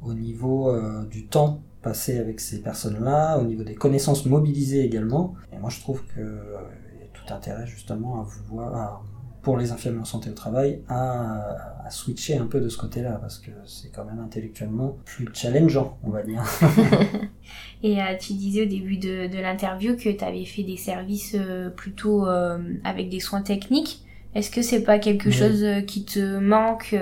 au 0.00 0.14
niveau 0.14 0.70
euh, 0.70 1.04
du 1.06 1.26
temps 1.26 1.62
passé 1.82 2.18
avec 2.18 2.40
ces 2.40 2.62
personnes-là, 2.62 3.38
au 3.38 3.44
niveau 3.44 3.64
des 3.64 3.74
connaissances 3.74 4.24
mobilisées 4.26 4.84
également. 4.84 5.34
Et 5.52 5.58
moi, 5.58 5.68
je 5.68 5.80
trouve 5.80 6.02
qu'il 6.06 6.22
y 6.22 7.04
a 7.04 7.08
tout 7.12 7.34
intérêt 7.34 7.66
justement 7.66 8.20
à 8.20 8.22
vouloir, 8.22 9.04
pour 9.42 9.58
les 9.58 9.72
infirmiers 9.72 10.00
en 10.00 10.04
santé 10.04 10.30
au 10.30 10.34
travail, 10.34 10.80
à, 10.88 11.84
à 11.84 11.90
switcher 11.90 12.36
un 12.36 12.46
peu 12.46 12.60
de 12.60 12.68
ce 12.68 12.78
côté-là, 12.78 13.18
parce 13.20 13.38
que 13.38 13.50
c'est 13.66 13.90
quand 13.90 14.04
même 14.04 14.20
intellectuellement 14.20 14.96
plus 15.04 15.28
challengeant, 15.34 15.98
on 16.04 16.10
va 16.10 16.22
dire. 16.22 16.42
Et 17.82 18.00
euh, 18.00 18.04
tu 18.20 18.34
disais 18.34 18.62
au 18.62 18.68
début 18.68 18.96
de, 18.96 19.26
de 19.26 19.38
l'interview 19.40 19.96
que 19.96 20.08
tu 20.10 20.24
avais 20.24 20.44
fait 20.44 20.62
des 20.62 20.76
services 20.76 21.34
euh, 21.36 21.68
plutôt 21.70 22.26
euh, 22.26 22.58
avec 22.84 23.08
des 23.08 23.18
soins 23.18 23.42
techniques. 23.42 24.04
Est-ce 24.34 24.50
que 24.50 24.62
c'est 24.62 24.82
pas 24.82 24.98
quelque 24.98 25.30
chose 25.30 25.62
qui 25.86 26.06
te 26.06 26.38
manque, 26.38 26.96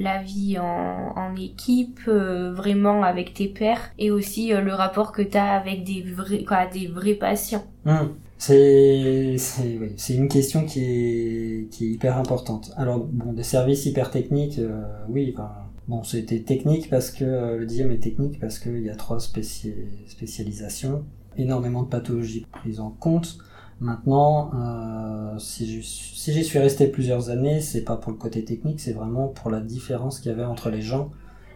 la 0.00 0.20
vie 0.20 0.58
en, 0.58 1.12
en 1.14 1.36
équipe, 1.36 2.00
vraiment 2.08 3.04
avec 3.04 3.34
tes 3.34 3.46
pairs, 3.46 3.92
et 4.00 4.10
aussi 4.10 4.52
le 4.52 4.74
rapport 4.74 5.12
que 5.12 5.22
tu 5.22 5.38
as 5.38 5.52
avec 5.52 5.84
des 5.84 6.02
vrais, 6.02 6.42
quoi, 6.42 6.66
des 6.66 6.88
vrais 6.88 7.14
patients? 7.14 7.64
Mmh. 7.84 8.06
C'est 8.44 9.36
c'est 9.38 10.14
une 10.14 10.28
question 10.28 10.66
qui 10.66 10.80
est, 10.84 11.68
qui 11.70 11.86
est 11.86 11.90
hyper 11.90 12.16
importante. 12.18 12.72
Alors, 12.76 12.98
bon, 12.98 13.32
des 13.32 13.44
services 13.44 13.86
hyper 13.86 14.10
techniques, 14.10 14.60
oui, 15.08 15.32
enfin, 15.32 15.52
Bon, 15.88 16.04
c'était 16.04 16.40
technique 16.40 16.88
parce 16.88 17.10
que 17.10 17.24
euh, 17.24 17.58
le 17.58 17.66
dixième 17.66 17.90
est 17.90 17.98
technique 17.98 18.38
parce 18.38 18.58
qu'il 18.58 18.82
y 18.82 18.90
a 18.90 18.94
trois 18.94 19.18
spécialisations, 19.18 21.04
énormément 21.36 21.82
de 21.82 21.88
pathologies 21.88 22.46
prises 22.52 22.78
en 22.78 22.90
compte. 22.90 23.38
Maintenant, 23.80 24.52
euh, 24.54 25.38
si 25.38 25.66
j'y 25.66 25.82
si 25.82 26.44
suis 26.44 26.58
resté 26.60 26.86
plusieurs 26.86 27.30
années, 27.30 27.60
c'est 27.60 27.82
pas 27.82 27.96
pour 27.96 28.12
le 28.12 28.18
côté 28.18 28.44
technique, 28.44 28.80
c'est 28.80 28.92
vraiment 28.92 29.26
pour 29.26 29.50
la 29.50 29.60
différence 29.60 30.20
qu'il 30.20 30.30
y 30.30 30.34
avait 30.34 30.44
entre 30.44 30.70
les 30.70 30.82
gens 30.82 31.10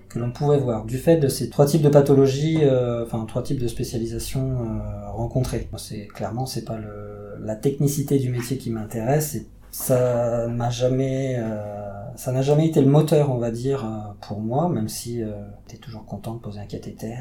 que 0.08 0.18
l'on 0.18 0.30
pouvait 0.30 0.58
voir 0.58 0.84
du 0.84 0.98
fait 0.98 1.16
de 1.16 1.28
ces 1.28 1.50
trois 1.50 1.66
types 1.66 1.82
de 1.82 1.88
pathologies, 1.88 2.58
euh, 2.62 3.04
enfin 3.04 3.24
trois 3.26 3.42
types 3.42 3.60
de 3.60 3.68
spécialisations 3.68 4.60
euh, 4.60 5.10
rencontrées. 5.10 5.68
C'est 5.76 6.06
clairement 6.06 6.46
c'est 6.46 6.64
pas 6.64 6.78
le, 6.78 7.36
la 7.40 7.56
technicité 7.56 8.18
du 8.18 8.30
métier 8.30 8.56
qui 8.58 8.70
m'intéresse, 8.70 9.36
ça 9.76 10.48
m'a 10.48 10.70
jamais 10.70 11.36
euh, 11.38 12.16
ça 12.16 12.32
n'a 12.32 12.40
jamais 12.40 12.66
été 12.66 12.80
le 12.80 12.86
moteur 12.90 13.30
on 13.30 13.36
va 13.36 13.50
dire 13.50 13.84
euh, 13.84 14.14
pour 14.22 14.40
moi 14.40 14.70
même 14.70 14.88
si 14.88 15.22
euh, 15.22 15.32
j'étais 15.66 15.78
toujours 15.82 16.06
content 16.06 16.34
de 16.34 16.40
poser 16.40 16.60
un 16.60 16.66
cathéter 16.66 17.14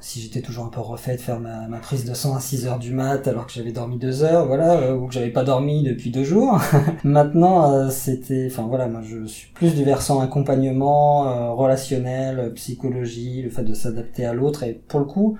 si 0.00 0.20
j'étais 0.20 0.40
toujours 0.40 0.64
un 0.64 0.68
peu 0.68 0.80
refait 0.80 1.16
de 1.16 1.20
faire 1.20 1.40
ma, 1.40 1.78
prise 1.78 2.04
de 2.04 2.14
sang 2.14 2.34
à 2.34 2.40
6 2.40 2.66
heures 2.66 2.78
du 2.78 2.92
mat 2.92 3.26
alors 3.28 3.46
que 3.46 3.52
j'avais 3.52 3.72
dormi 3.72 3.98
2 3.98 4.22
heures 4.22 4.46
voilà 4.46 4.94
ou 4.94 5.06
que 5.06 5.14
j'avais 5.14 5.30
pas 5.30 5.44
dormi 5.44 5.82
depuis 5.82 6.10
deux 6.10 6.24
jours 6.24 6.60
maintenant 7.04 7.90
c'était 7.90 8.48
enfin 8.50 8.66
voilà 8.68 8.86
moi 8.88 9.00
je 9.02 9.24
suis 9.26 9.50
plus 9.52 9.74
du 9.74 9.84
versant 9.84 10.20
accompagnement 10.20 11.54
relationnel 11.54 12.52
psychologie 12.54 13.42
le 13.42 13.50
fait 13.50 13.64
de 13.64 13.74
s'adapter 13.74 14.24
à 14.24 14.32
l'autre 14.32 14.62
et 14.62 14.80
pour 14.88 15.00
le 15.00 15.06
coup 15.06 15.38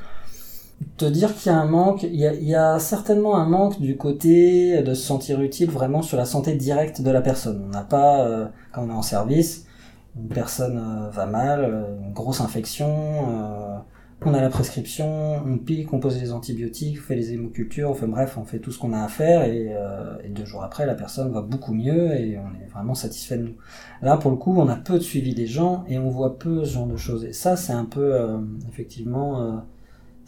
te 0.96 1.04
dire 1.04 1.34
qu'il 1.34 1.52
y 1.52 1.54
a 1.54 1.58
un 1.58 1.66
manque, 1.66 2.02
il 2.04 2.18
y 2.18 2.54
a, 2.54 2.78
certainement 2.78 3.36
un 3.36 3.46
manque 3.46 3.80
du 3.80 3.96
côté 3.96 4.82
de 4.82 4.94
se 4.94 5.02
sentir 5.02 5.40
utile 5.40 5.70
vraiment 5.70 6.02
sur 6.02 6.16
la 6.16 6.24
santé 6.24 6.54
directe 6.54 7.02
de 7.02 7.10
la 7.10 7.20
personne. 7.20 7.62
On 7.66 7.68
n'a 7.68 7.82
pas, 7.82 8.26
euh, 8.26 8.46
quand 8.72 8.84
on 8.84 8.90
est 8.90 8.94
en 8.94 9.02
service, 9.02 9.66
une 10.16 10.28
personne 10.28 10.78
euh, 10.78 11.10
va 11.10 11.26
mal, 11.26 11.64
euh, 11.64 11.98
une 12.06 12.12
grosse 12.12 12.40
infection, 12.40 12.88
on 14.24 14.34
a 14.34 14.40
la 14.40 14.50
prescription, 14.50 15.36
on 15.46 15.58
pique, 15.58 15.92
on 15.92 16.00
pose 16.00 16.20
les 16.20 16.32
antibiotiques, 16.32 16.98
on 16.98 17.02
fait 17.02 17.16
les 17.16 17.32
hémocultures, 17.32 17.90
on 17.90 17.94
fait 17.94 18.06
bref, 18.06 18.36
on 18.36 18.44
fait 18.44 18.58
tout 18.58 18.70
ce 18.70 18.78
qu'on 18.78 18.92
a 18.92 19.02
à 19.02 19.08
faire 19.08 19.44
et, 19.44 19.74
et, 20.24 20.28
deux 20.28 20.44
jours 20.44 20.62
après 20.62 20.86
la 20.86 20.94
personne 20.94 21.32
va 21.32 21.40
beaucoup 21.40 21.72
mieux 21.72 22.12
et 22.12 22.38
on 22.38 22.62
est 22.62 22.68
vraiment 22.68 22.94
satisfait 22.94 23.38
de 23.38 23.44
nous. 23.44 23.56
Là 24.02 24.16
pour 24.16 24.30
le 24.30 24.36
coup 24.36 24.54
on 24.56 24.68
a 24.68 24.76
peu 24.76 24.94
de 24.94 25.02
suivi 25.02 25.34
des 25.34 25.46
gens 25.46 25.84
et 25.88 25.98
on 25.98 26.10
voit 26.10 26.38
peu 26.38 26.64
ce 26.64 26.74
genre 26.74 26.86
de 26.86 26.96
choses 26.96 27.24
et 27.24 27.32
ça 27.32 27.56
c'est 27.56 27.72
un 27.72 27.86
peu 27.86 28.14
effectivement 28.68 29.62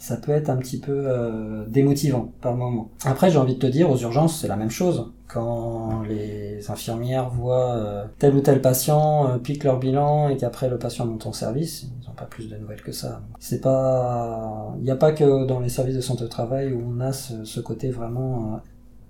ça 0.03 0.17
peut 0.17 0.33
être 0.33 0.49
un 0.49 0.57
petit 0.57 0.81
peu 0.81 0.91
euh, 0.91 1.63
démotivant 1.69 2.33
par 2.41 2.57
moment. 2.57 2.89
Après, 3.05 3.31
j'ai 3.31 3.37
envie 3.37 3.55
de 3.55 3.59
te 3.59 3.67
dire, 3.67 3.89
aux 3.89 3.95
urgences, 3.95 4.41
c'est 4.41 4.49
la 4.49 4.57
même 4.57 4.69
chose. 4.69 5.13
Quand 5.29 6.01
les 6.01 6.69
infirmières 6.69 7.29
voient 7.29 7.75
euh, 7.75 8.05
tel 8.19 8.35
ou 8.35 8.41
tel 8.41 8.61
patient 8.61 9.29
euh, 9.29 9.37
pique 9.37 9.63
leur 9.63 9.79
bilan 9.79 10.27
et 10.27 10.35
qu'après 10.35 10.67
le 10.67 10.77
patient 10.77 11.05
monte 11.05 11.25
en 11.25 11.31
service, 11.31 11.83
ils 11.83 12.05
n'ont 12.05 12.15
pas 12.15 12.25
plus 12.25 12.49
de 12.49 12.57
nouvelles 12.57 12.81
que 12.81 12.91
ça. 12.91 13.21
C'est 13.39 13.61
pas, 13.61 14.73
il 14.77 14.83
n'y 14.83 14.91
a 14.91 14.97
pas 14.97 15.13
que 15.13 15.45
dans 15.45 15.61
les 15.61 15.69
services 15.69 15.95
de 15.95 16.01
santé 16.01 16.25
au 16.25 16.27
travail 16.27 16.73
où 16.73 16.83
on 16.85 16.99
a 16.99 17.13
ce, 17.13 17.45
ce 17.45 17.61
côté 17.61 17.89
vraiment 17.89 18.59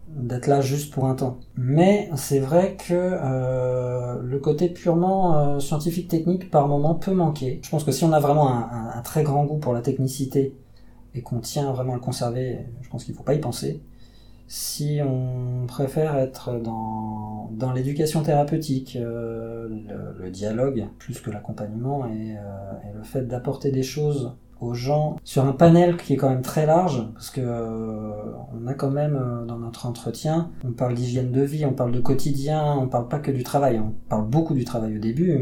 d'être 0.09 0.45
là 0.45 0.61
juste 0.61 0.93
pour 0.93 1.07
un 1.07 1.15
temps. 1.15 1.39
Mais 1.57 2.07
c'est 2.15 2.39
vrai 2.39 2.77
que 2.77 2.93
euh, 2.93 4.21
le 4.21 4.37
côté 4.37 4.69
purement 4.69 5.59
scientifique 5.59 6.07
technique 6.07 6.51
par 6.51 6.67
moment 6.67 6.93
peut 6.93 7.13
manquer. 7.15 7.61
Je 7.63 7.69
pense 7.71 7.83
que 7.83 7.91
si 7.91 8.03
on 8.03 8.13
a 8.13 8.19
vraiment 8.19 8.51
un, 8.51 8.91
un 8.95 9.01
très 9.01 9.23
grand 9.23 9.43
goût 9.45 9.57
pour 9.57 9.73
la 9.73 9.81
technicité 9.81 10.53
et 11.15 11.21
qu'on 11.21 11.39
tient 11.39 11.71
vraiment 11.71 11.93
à 11.93 11.95
le 11.95 12.01
conserver, 12.01 12.59
je 12.81 12.89
pense 12.89 13.03
qu'il 13.03 13.13
ne 13.13 13.17
faut 13.17 13.23
pas 13.23 13.35
y 13.35 13.39
penser. 13.39 13.81
Si 14.47 14.99
on 15.03 15.65
préfère 15.67 16.15
être 16.17 16.59
dans, 16.59 17.49
dans 17.53 17.71
l'éducation 17.71 18.21
thérapeutique, 18.23 18.97
euh, 18.99 19.67
le, 20.19 20.29
dialogue, 20.29 20.87
plus 20.99 21.19
que 21.21 21.31
l'accompagnement, 21.31 22.05
et, 22.07 22.35
euh, 22.37 22.89
et, 22.89 22.93
le 22.95 23.03
fait 23.03 23.27
d'apporter 23.27 23.71
des 23.71 23.83
choses 23.83 24.35
aux 24.59 24.73
gens 24.73 25.17
sur 25.23 25.45
un 25.45 25.51
panel 25.53 25.97
qui 25.97 26.13
est 26.13 26.17
quand 26.17 26.29
même 26.29 26.41
très 26.41 26.65
large, 26.65 27.07
parce 27.13 27.29
que 27.29 27.41
euh, 27.41 28.11
on 28.53 28.67
a 28.67 28.73
quand 28.73 28.91
même 28.91 29.45
dans 29.47 29.57
notre 29.57 29.85
entretien, 29.85 30.51
on 30.65 30.71
parle 30.71 30.93
d'hygiène 30.93 31.31
de 31.31 31.41
vie, 31.41 31.65
on 31.65 31.73
parle 31.73 31.91
de 31.91 31.99
quotidien, 31.99 32.75
on 32.77 32.87
parle 32.87 33.07
pas 33.07 33.19
que 33.19 33.31
du 33.31 33.43
travail, 33.43 33.79
on 33.79 33.93
parle 34.09 34.27
beaucoup 34.27 34.53
du 34.53 34.65
travail 34.65 34.97
au 34.97 34.99
début, 34.99 35.39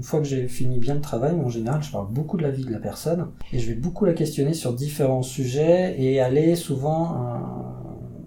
une 0.00 0.04
fois 0.04 0.20
que 0.20 0.26
j'ai 0.26 0.48
fini 0.48 0.78
bien 0.78 0.94
le 0.94 1.02
travail, 1.02 1.32
en 1.34 1.50
général, 1.50 1.82
je 1.82 1.92
parle 1.92 2.06
beaucoup 2.08 2.38
de 2.38 2.42
la 2.42 2.48
vie 2.48 2.64
de 2.64 2.72
la 2.72 2.78
personne 2.78 3.26
et 3.52 3.58
je 3.58 3.68
vais 3.68 3.74
beaucoup 3.74 4.06
la 4.06 4.14
questionner 4.14 4.54
sur 4.54 4.72
différents 4.72 5.20
sujets 5.20 5.94
et 6.00 6.22
aller 6.22 6.56
souvent, 6.56 7.12
euh, 7.12 7.38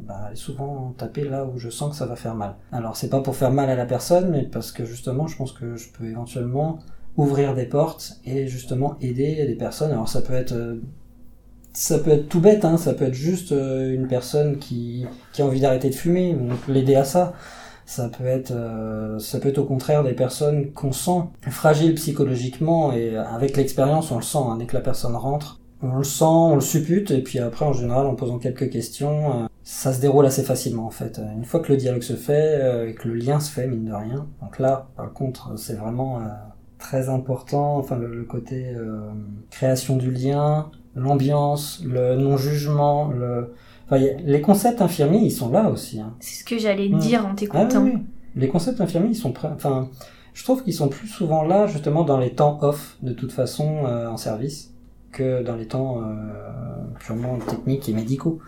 bah, 0.07 0.29
souvent 0.35 0.93
taper 0.95 1.23
là 1.23 1.45
où 1.45 1.57
je 1.57 1.71
sens 1.71 1.89
que 1.89 1.95
ça 1.95 2.05
va 2.05 2.15
faire 2.15 2.35
mal. 2.35 2.57
Alors 2.71 2.95
c'est 2.95 3.09
pas 3.09 3.21
pour 3.21 3.35
faire 3.35 3.49
mal 3.49 3.71
à 3.71 3.75
la 3.75 3.87
personne, 3.87 4.29
mais 4.29 4.43
parce 4.43 4.71
que 4.71 4.85
justement, 4.85 5.25
je 5.25 5.35
pense 5.35 5.51
que 5.51 5.75
je 5.75 5.89
peux 5.89 6.05
éventuellement 6.05 6.77
ouvrir 7.17 7.55
des 7.55 7.65
portes 7.65 8.19
et 8.23 8.45
justement 8.45 8.95
aider 9.01 9.43
des 9.47 9.55
personnes. 9.55 9.89
Alors 9.89 10.09
ça 10.09 10.21
peut 10.21 10.35
être 10.35 10.53
ça 11.73 11.97
peut 11.97 12.11
être 12.11 12.29
tout 12.29 12.39
bête, 12.39 12.65
hein, 12.65 12.77
ça 12.77 12.93
peut 12.93 13.05
être 13.05 13.15
juste 13.15 13.49
une 13.49 14.07
personne 14.07 14.59
qui, 14.59 15.07
qui 15.31 15.41
a 15.41 15.45
envie 15.47 15.59
d'arrêter 15.59 15.89
de 15.89 15.95
fumer, 15.95 16.33
donc 16.33 16.67
l'aider 16.67 16.93
à 16.93 17.03
ça. 17.03 17.33
Ça 17.85 18.09
peut 18.09 18.25
être, 18.25 18.53
ça 19.19 19.39
peut 19.39 19.49
être 19.49 19.57
au 19.57 19.65
contraire 19.65 20.03
des 20.03 20.13
personnes 20.13 20.71
qu'on 20.71 20.91
sent 20.91 21.23
fragiles 21.49 21.95
psychologiquement 21.95 22.93
et 22.93 23.17
avec 23.17 23.57
l'expérience 23.57 24.11
on 24.11 24.17
le 24.17 24.23
sent. 24.23 24.39
Hein, 24.41 24.57
dès 24.57 24.65
que 24.65 24.75
la 24.75 24.81
personne 24.81 25.15
rentre, 25.15 25.59
on 25.83 25.97
le 25.97 26.03
sent, 26.03 26.23
on 26.23 26.55
le 26.55 26.61
suppute, 26.61 27.11
et 27.11 27.21
puis 27.21 27.39
après, 27.39 27.65
en 27.65 27.73
général, 27.73 28.07
en 28.07 28.15
posant 28.15 28.39
quelques 28.39 28.69
questions, 28.69 29.43
euh, 29.43 29.45
ça 29.63 29.93
se 29.93 29.99
déroule 29.99 30.25
assez 30.25 30.43
facilement 30.43 30.85
en 30.85 30.91
fait. 30.91 31.19
Une 31.35 31.43
fois 31.43 31.59
que 31.59 31.71
le 31.71 31.77
dialogue 31.77 32.03
se 32.03 32.13
fait 32.13 32.59
euh, 32.61 32.89
et 32.89 32.93
que 32.93 33.07
le 33.07 33.15
lien 33.15 33.39
se 33.39 33.51
fait, 33.51 33.67
mine 33.67 33.85
de 33.85 33.93
rien. 33.93 34.27
Donc 34.41 34.59
là, 34.59 34.87
par 34.95 35.11
contre, 35.11 35.57
c'est 35.59 35.75
vraiment 35.75 36.19
euh, 36.19 36.23
très 36.79 37.09
important. 37.09 37.77
Enfin, 37.77 37.97
le, 37.97 38.23
côté 38.23 38.73
création 39.51 39.97
du 39.97 40.09
lien, 40.09 40.71
l'ambiance, 40.95 41.83
le 41.85 42.15
non-jugement, 42.15 43.09
le... 43.09 43.53
Les 43.97 44.41
concepts 44.41 44.81
infirmiers, 44.81 45.19
ils 45.19 45.31
sont 45.31 45.49
là 45.49 45.69
aussi. 45.69 45.99
Hein. 45.99 46.13
C'est 46.19 46.41
ce 46.41 46.45
que 46.45 46.57
j'allais 46.57 46.89
mmh. 46.89 46.99
dire 46.99 47.25
en 47.25 47.35
t'écoutant. 47.35 47.67
Ah 47.73 47.99
les 48.35 48.47
concepts 48.47 48.81
infirmiers, 48.81 49.09
ils 49.09 49.15
sont... 49.15 49.33
Enfin, 49.43 49.89
je 50.33 50.43
trouve 50.43 50.63
qu'ils 50.63 50.73
sont 50.73 50.87
plus 50.87 51.07
souvent 51.07 51.43
là 51.43 51.67
justement 51.67 52.03
dans 52.03 52.17
les 52.17 52.31
temps 52.31 52.57
off, 52.61 52.97
de 53.03 53.13
toute 53.13 53.31
façon, 53.31 53.85
en 53.85 54.17
service 54.17 54.73
que 55.13 55.43
dans 55.43 55.55
les 55.55 55.67
temps 55.67 56.01
euh, 56.01 56.83
purement 56.99 57.37
techniques 57.37 57.87
et 57.87 57.93
médicaux. 57.93 58.39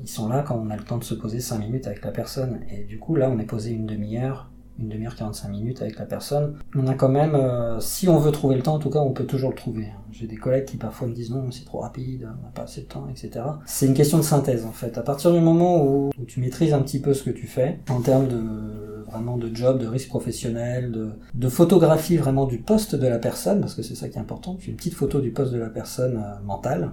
Ils 0.00 0.08
sont 0.08 0.28
là 0.28 0.42
quand 0.46 0.60
on 0.62 0.68
a 0.70 0.76
le 0.76 0.84
temps 0.84 0.98
de 0.98 1.04
se 1.04 1.14
poser 1.14 1.40
5 1.40 1.58
minutes 1.58 1.86
avec 1.86 2.04
la 2.04 2.10
personne. 2.10 2.60
Et 2.70 2.84
du 2.84 2.98
coup, 2.98 3.16
là, 3.16 3.30
on 3.30 3.38
est 3.38 3.44
posé 3.44 3.70
une 3.70 3.86
demi-heure, 3.86 4.50
une 4.78 4.88
demi-heure 4.88 5.16
45 5.16 5.48
minutes 5.48 5.82
avec 5.82 5.98
la 5.98 6.06
personne. 6.06 6.56
On 6.76 6.86
a 6.86 6.94
quand 6.94 7.08
même, 7.08 7.34
euh, 7.34 7.80
si 7.80 8.08
on 8.08 8.18
veut 8.18 8.30
trouver 8.30 8.56
le 8.56 8.62
temps, 8.62 8.74
en 8.74 8.78
tout 8.78 8.90
cas, 8.90 9.00
on 9.00 9.12
peut 9.12 9.24
toujours 9.24 9.50
le 9.50 9.56
trouver. 9.56 9.86
Hein. 9.86 10.00
J'ai 10.12 10.26
des 10.26 10.36
collègues 10.36 10.66
qui 10.66 10.76
parfois 10.76 11.08
me 11.08 11.14
disent 11.14 11.30
non, 11.30 11.50
c'est 11.50 11.64
trop 11.64 11.80
rapide, 11.80 12.28
on 12.40 12.42
n'a 12.42 12.50
pas 12.54 12.62
assez 12.62 12.82
de 12.82 12.86
temps, 12.86 13.06
etc. 13.10 13.44
C'est 13.66 13.86
une 13.86 13.94
question 13.94 14.18
de 14.18 14.22
synthèse, 14.22 14.64
en 14.64 14.72
fait. 14.72 14.96
À 14.98 15.02
partir 15.02 15.32
du 15.32 15.40
moment 15.40 15.84
où, 15.84 16.10
tu 16.26 16.40
maîtrises 16.40 16.72
un 16.72 16.80
petit 16.80 17.00
peu 17.00 17.14
ce 17.14 17.22
que 17.22 17.30
tu 17.30 17.46
fais, 17.46 17.80
en 17.88 18.00
termes 18.00 18.28
de 18.28 19.04
vraiment 19.10 19.38
de 19.38 19.54
job, 19.54 19.80
de 19.80 19.86
risque 19.86 20.08
professionnel, 20.08 20.92
de, 20.92 21.10
de 21.34 21.48
photographie 21.48 22.18
vraiment 22.18 22.46
du 22.46 22.58
poste 22.58 22.94
de 22.94 23.06
la 23.06 23.18
personne, 23.18 23.60
parce 23.60 23.74
que 23.74 23.82
c'est 23.82 23.94
ça 23.94 24.08
qui 24.08 24.18
est 24.18 24.20
important. 24.20 24.54
Tu 24.56 24.66
fais 24.66 24.70
une 24.70 24.76
petite 24.76 24.94
photo 24.94 25.20
du 25.20 25.30
poste 25.30 25.52
de 25.52 25.58
la 25.58 25.70
personne 25.70 26.16
euh, 26.16 26.44
mentale 26.44 26.92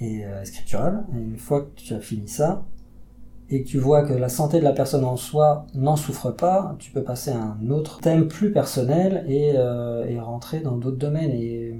et 0.00 0.24
euh, 0.24 0.44
scripturale. 0.44 1.04
Et 1.14 1.18
une 1.18 1.38
fois 1.38 1.62
que 1.62 1.80
tu 1.80 1.94
as 1.94 2.00
fini 2.00 2.26
ça, 2.26 2.64
et 3.50 3.62
que 3.62 3.68
tu 3.68 3.78
vois 3.78 4.02
que 4.02 4.12
la 4.12 4.28
santé 4.28 4.58
de 4.58 4.64
la 4.64 4.72
personne 4.72 5.04
en 5.04 5.16
soi 5.16 5.66
n'en 5.74 5.96
souffre 5.96 6.30
pas, 6.30 6.74
tu 6.78 6.90
peux 6.90 7.02
passer 7.02 7.30
à 7.30 7.38
un 7.38 7.70
autre 7.70 8.00
thème 8.00 8.28
plus 8.28 8.52
personnel 8.52 9.24
et, 9.28 9.52
euh, 9.56 10.04
et 10.06 10.18
rentrer 10.18 10.60
dans 10.60 10.76
d'autres 10.76 10.98
domaines. 10.98 11.30
Et 11.30 11.74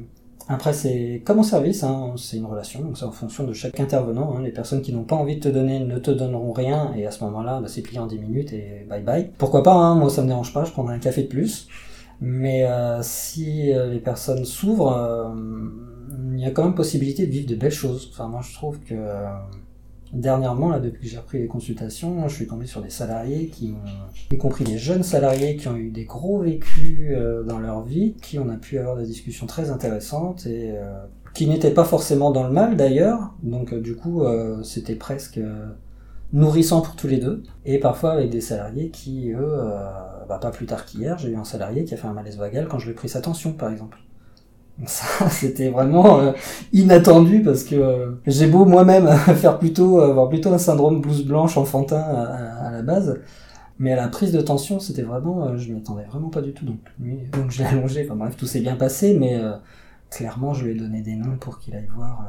après, 0.48 0.72
c'est 0.72 1.22
comme 1.24 1.40
en 1.40 1.42
service, 1.42 1.82
hein, 1.82 2.14
c'est 2.16 2.36
une 2.36 2.46
relation, 2.46 2.80
donc 2.80 2.96
c'est 2.96 3.04
en 3.04 3.10
fonction 3.10 3.44
de 3.44 3.52
chaque 3.52 3.80
intervenant. 3.80 4.36
Hein. 4.36 4.42
Les 4.42 4.52
personnes 4.52 4.80
qui 4.80 4.92
n'ont 4.92 5.02
pas 5.02 5.16
envie 5.16 5.36
de 5.36 5.40
te 5.40 5.48
donner 5.48 5.80
ne 5.80 5.98
te 5.98 6.12
donneront 6.12 6.52
rien, 6.52 6.92
et 6.96 7.04
à 7.04 7.10
ce 7.10 7.24
moment-là, 7.24 7.60
bah, 7.60 7.66
c'est 7.68 7.82
plié 7.82 7.98
en 7.98 8.06
10 8.06 8.18
minutes 8.20 8.52
et 8.52 8.86
bye 8.88 9.02
bye. 9.02 9.30
Pourquoi 9.38 9.64
pas, 9.64 9.74
hein, 9.74 9.96
moi 9.96 10.08
ça 10.08 10.22
me 10.22 10.28
dérange 10.28 10.52
pas, 10.52 10.64
je 10.64 10.70
prendrai 10.70 10.94
un 10.94 11.00
café 11.00 11.24
de 11.24 11.28
plus. 11.28 11.68
Mais 12.20 12.64
euh, 12.64 13.00
si 13.02 13.72
euh, 13.72 13.92
les 13.92 13.98
personnes 13.98 14.44
s'ouvrent, 14.44 14.96
euh, 14.96 15.34
il 16.32 16.40
y 16.40 16.46
a 16.46 16.50
quand 16.50 16.64
même 16.64 16.74
possibilité 16.74 17.26
de 17.26 17.32
vivre 17.32 17.48
de 17.48 17.56
belles 17.56 17.72
choses. 17.72 18.08
Enfin, 18.12 18.28
moi 18.28 18.40
je 18.42 18.54
trouve 18.54 18.78
que 18.80 18.94
Dernièrement, 20.12 20.68
là, 20.68 20.78
depuis 20.78 21.02
que 21.02 21.08
j'ai 21.08 21.18
repris 21.18 21.38
les 21.38 21.48
consultations, 21.48 22.28
je 22.28 22.34
suis 22.34 22.46
tombé 22.46 22.66
sur 22.66 22.80
des 22.80 22.90
salariés 22.90 23.48
qui 23.48 23.74
ont, 23.74 24.34
y 24.34 24.38
compris 24.38 24.64
des 24.64 24.78
jeunes 24.78 25.02
salariés 25.02 25.56
qui 25.56 25.68
ont 25.68 25.76
eu 25.76 25.90
des 25.90 26.04
gros 26.04 26.40
vécus 26.40 27.10
euh, 27.10 27.42
dans 27.42 27.58
leur 27.58 27.82
vie, 27.82 28.14
qui 28.22 28.38
on 28.38 28.48
a 28.48 28.56
pu 28.56 28.78
avoir 28.78 28.96
des 28.96 29.04
discussions 29.04 29.46
très 29.46 29.70
intéressantes 29.70 30.46
et 30.46 30.72
euh, 30.76 31.04
qui 31.34 31.48
n'étaient 31.48 31.72
pas 31.72 31.84
forcément 31.84 32.30
dans 32.30 32.44
le 32.44 32.52
mal 32.52 32.76
d'ailleurs. 32.76 33.34
Donc 33.42 33.72
euh, 33.72 33.80
du 33.80 33.96
coup, 33.96 34.22
c'était 34.62 34.94
presque 34.94 35.40
nourrissant 36.32 36.82
pour 36.82 36.94
tous 36.96 37.08
les 37.08 37.18
deux. 37.18 37.42
Et 37.64 37.78
parfois 37.78 38.12
avec 38.12 38.30
des 38.30 38.40
salariés 38.40 38.90
qui, 38.90 39.32
eux, 39.32 39.58
bah, 40.28 40.38
pas 40.40 40.50
plus 40.50 40.66
tard 40.66 40.86
qu'hier, 40.86 41.18
j'ai 41.18 41.30
eu 41.30 41.36
un 41.36 41.44
salarié 41.44 41.84
qui 41.84 41.94
a 41.94 41.96
fait 41.96 42.08
un 42.08 42.12
malaise 42.12 42.38
vagal 42.38 42.68
quand 42.68 42.78
je 42.78 42.86
lui 42.86 42.92
ai 42.92 42.94
pris 42.94 43.08
sa 43.08 43.20
tension, 43.20 43.52
par 43.52 43.70
exemple. 43.70 43.98
Ça, 44.86 45.30
c'était 45.30 45.70
vraiment 45.70 46.20
euh, 46.20 46.32
inattendu 46.72 47.42
parce 47.42 47.64
que 47.64 47.74
euh, 47.76 48.10
j'ai 48.26 48.46
beau 48.46 48.66
moi-même 48.66 49.08
faire 49.36 49.58
plutôt 49.58 50.00
avoir 50.00 50.28
plutôt 50.28 50.52
un 50.52 50.58
syndrome 50.58 51.00
blouse 51.00 51.24
blanche 51.24 51.56
enfantin 51.56 51.98
à, 51.98 52.70
la 52.70 52.82
base, 52.82 53.18
mais 53.78 53.92
à 53.92 53.96
la 53.96 54.08
prise 54.08 54.32
de 54.32 54.40
tension, 54.42 54.78
c'était 54.78 55.02
vraiment, 55.02 55.46
euh, 55.46 55.56
je 55.56 55.72
m'y 55.72 55.78
attendais 55.78 56.04
vraiment 56.04 56.28
pas 56.28 56.42
du 56.42 56.52
tout. 56.52 56.66
Donc, 56.66 56.78
donc 57.32 57.50
je 57.50 57.62
l'ai 57.62 57.68
allongé. 57.68 58.04
Enfin 58.04 58.16
bref, 58.16 58.36
tout 58.36 58.46
s'est 58.46 58.60
bien 58.60 58.76
passé, 58.76 59.16
mais 59.18 59.40
clairement, 60.10 60.52
je 60.52 60.66
lui 60.66 60.72
ai 60.72 60.74
donné 60.74 61.00
des 61.00 61.16
noms 61.16 61.36
pour 61.38 61.58
qu'il 61.58 61.74
aille 61.74 61.88
voir 61.94 62.24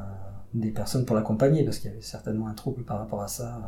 des 0.54 0.72
personnes 0.72 1.04
pour 1.04 1.18
l'accompagner 1.18 1.66
parce 1.66 1.80
qu'il 1.80 1.90
y 1.90 1.94
avait 1.94 2.02
certainement 2.02 2.48
un 2.48 2.54
trouble 2.54 2.84
par 2.84 3.00
rapport 3.00 3.22
à 3.22 3.28
ça. 3.28 3.60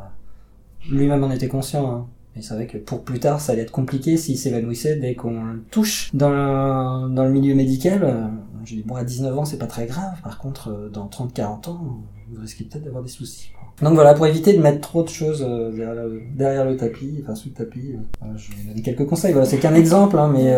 Lui-même 0.90 1.22
en 1.22 1.30
était 1.30 1.48
conscient. 1.48 1.90
Hein. 1.90 2.06
Il 2.36 2.44
savait 2.44 2.66
que 2.66 2.78
pour 2.78 3.02
plus 3.02 3.18
tard, 3.18 3.40
ça 3.40 3.52
allait 3.52 3.62
être 3.62 3.72
compliqué 3.72 4.16
s'il 4.16 4.38
s'évanouissait 4.38 4.96
dès 4.96 5.14
qu'on 5.14 5.44
le 5.44 5.62
touche 5.70 6.10
dans 6.14 6.30
le, 6.30 7.14
dans 7.14 7.24
le 7.24 7.30
milieu 7.30 7.54
médical. 7.54 8.30
Je 8.64 8.74
dis, 8.74 8.82
bon, 8.82 8.94
à 8.94 9.04
19 9.04 9.38
ans, 9.38 9.44
c'est 9.44 9.58
pas 9.58 9.66
très 9.66 9.86
grave. 9.86 10.20
Par 10.22 10.38
contre, 10.38 10.68
euh, 10.68 10.88
dans 10.88 11.06
30-40 11.06 11.70
ans, 11.70 12.02
vous 12.28 12.40
risquez 12.40 12.64
peut-être 12.64 12.84
d'avoir 12.84 13.02
des 13.02 13.08
soucis. 13.08 13.50
Donc 13.82 13.94
voilà, 13.94 14.14
pour 14.14 14.26
éviter 14.26 14.52
de 14.52 14.60
mettre 14.60 14.80
trop 14.80 15.02
de 15.02 15.08
choses 15.08 15.44
euh, 15.46 16.20
derrière 16.34 16.64
le, 16.64 16.76
tapis, 16.76 17.20
enfin 17.22 17.34
sous 17.34 17.48
le 17.48 17.54
tapis, 17.54 17.94
euh, 17.94 18.26
je 18.36 18.50
vais 18.52 18.68
donner 18.68 18.82
quelques 18.82 19.06
conseils. 19.06 19.32
Voilà, 19.32 19.46
c'est 19.46 19.58
qu'un 19.58 19.74
exemple, 19.74 20.18
hein, 20.18 20.30
mais 20.32 20.52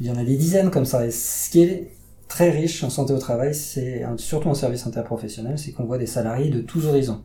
il 0.00 0.06
y 0.06 0.10
en 0.10 0.16
a 0.16 0.24
des 0.24 0.36
dizaines 0.36 0.70
comme 0.70 0.84
ça. 0.84 1.06
Et 1.06 1.10
ce 1.10 1.50
qui 1.50 1.62
est 1.62 1.90
très 2.28 2.50
riche 2.50 2.84
en 2.84 2.90
santé 2.90 3.14
au 3.14 3.18
travail, 3.18 3.54
c'est 3.54 4.04
surtout 4.18 4.48
en 4.48 4.54
service 4.54 4.86
interprofessionnel, 4.86 5.58
c'est 5.58 5.72
qu'on 5.72 5.84
voit 5.84 5.98
des 5.98 6.06
salariés 6.06 6.50
de 6.50 6.60
tous 6.60 6.86
horizons. 6.86 7.22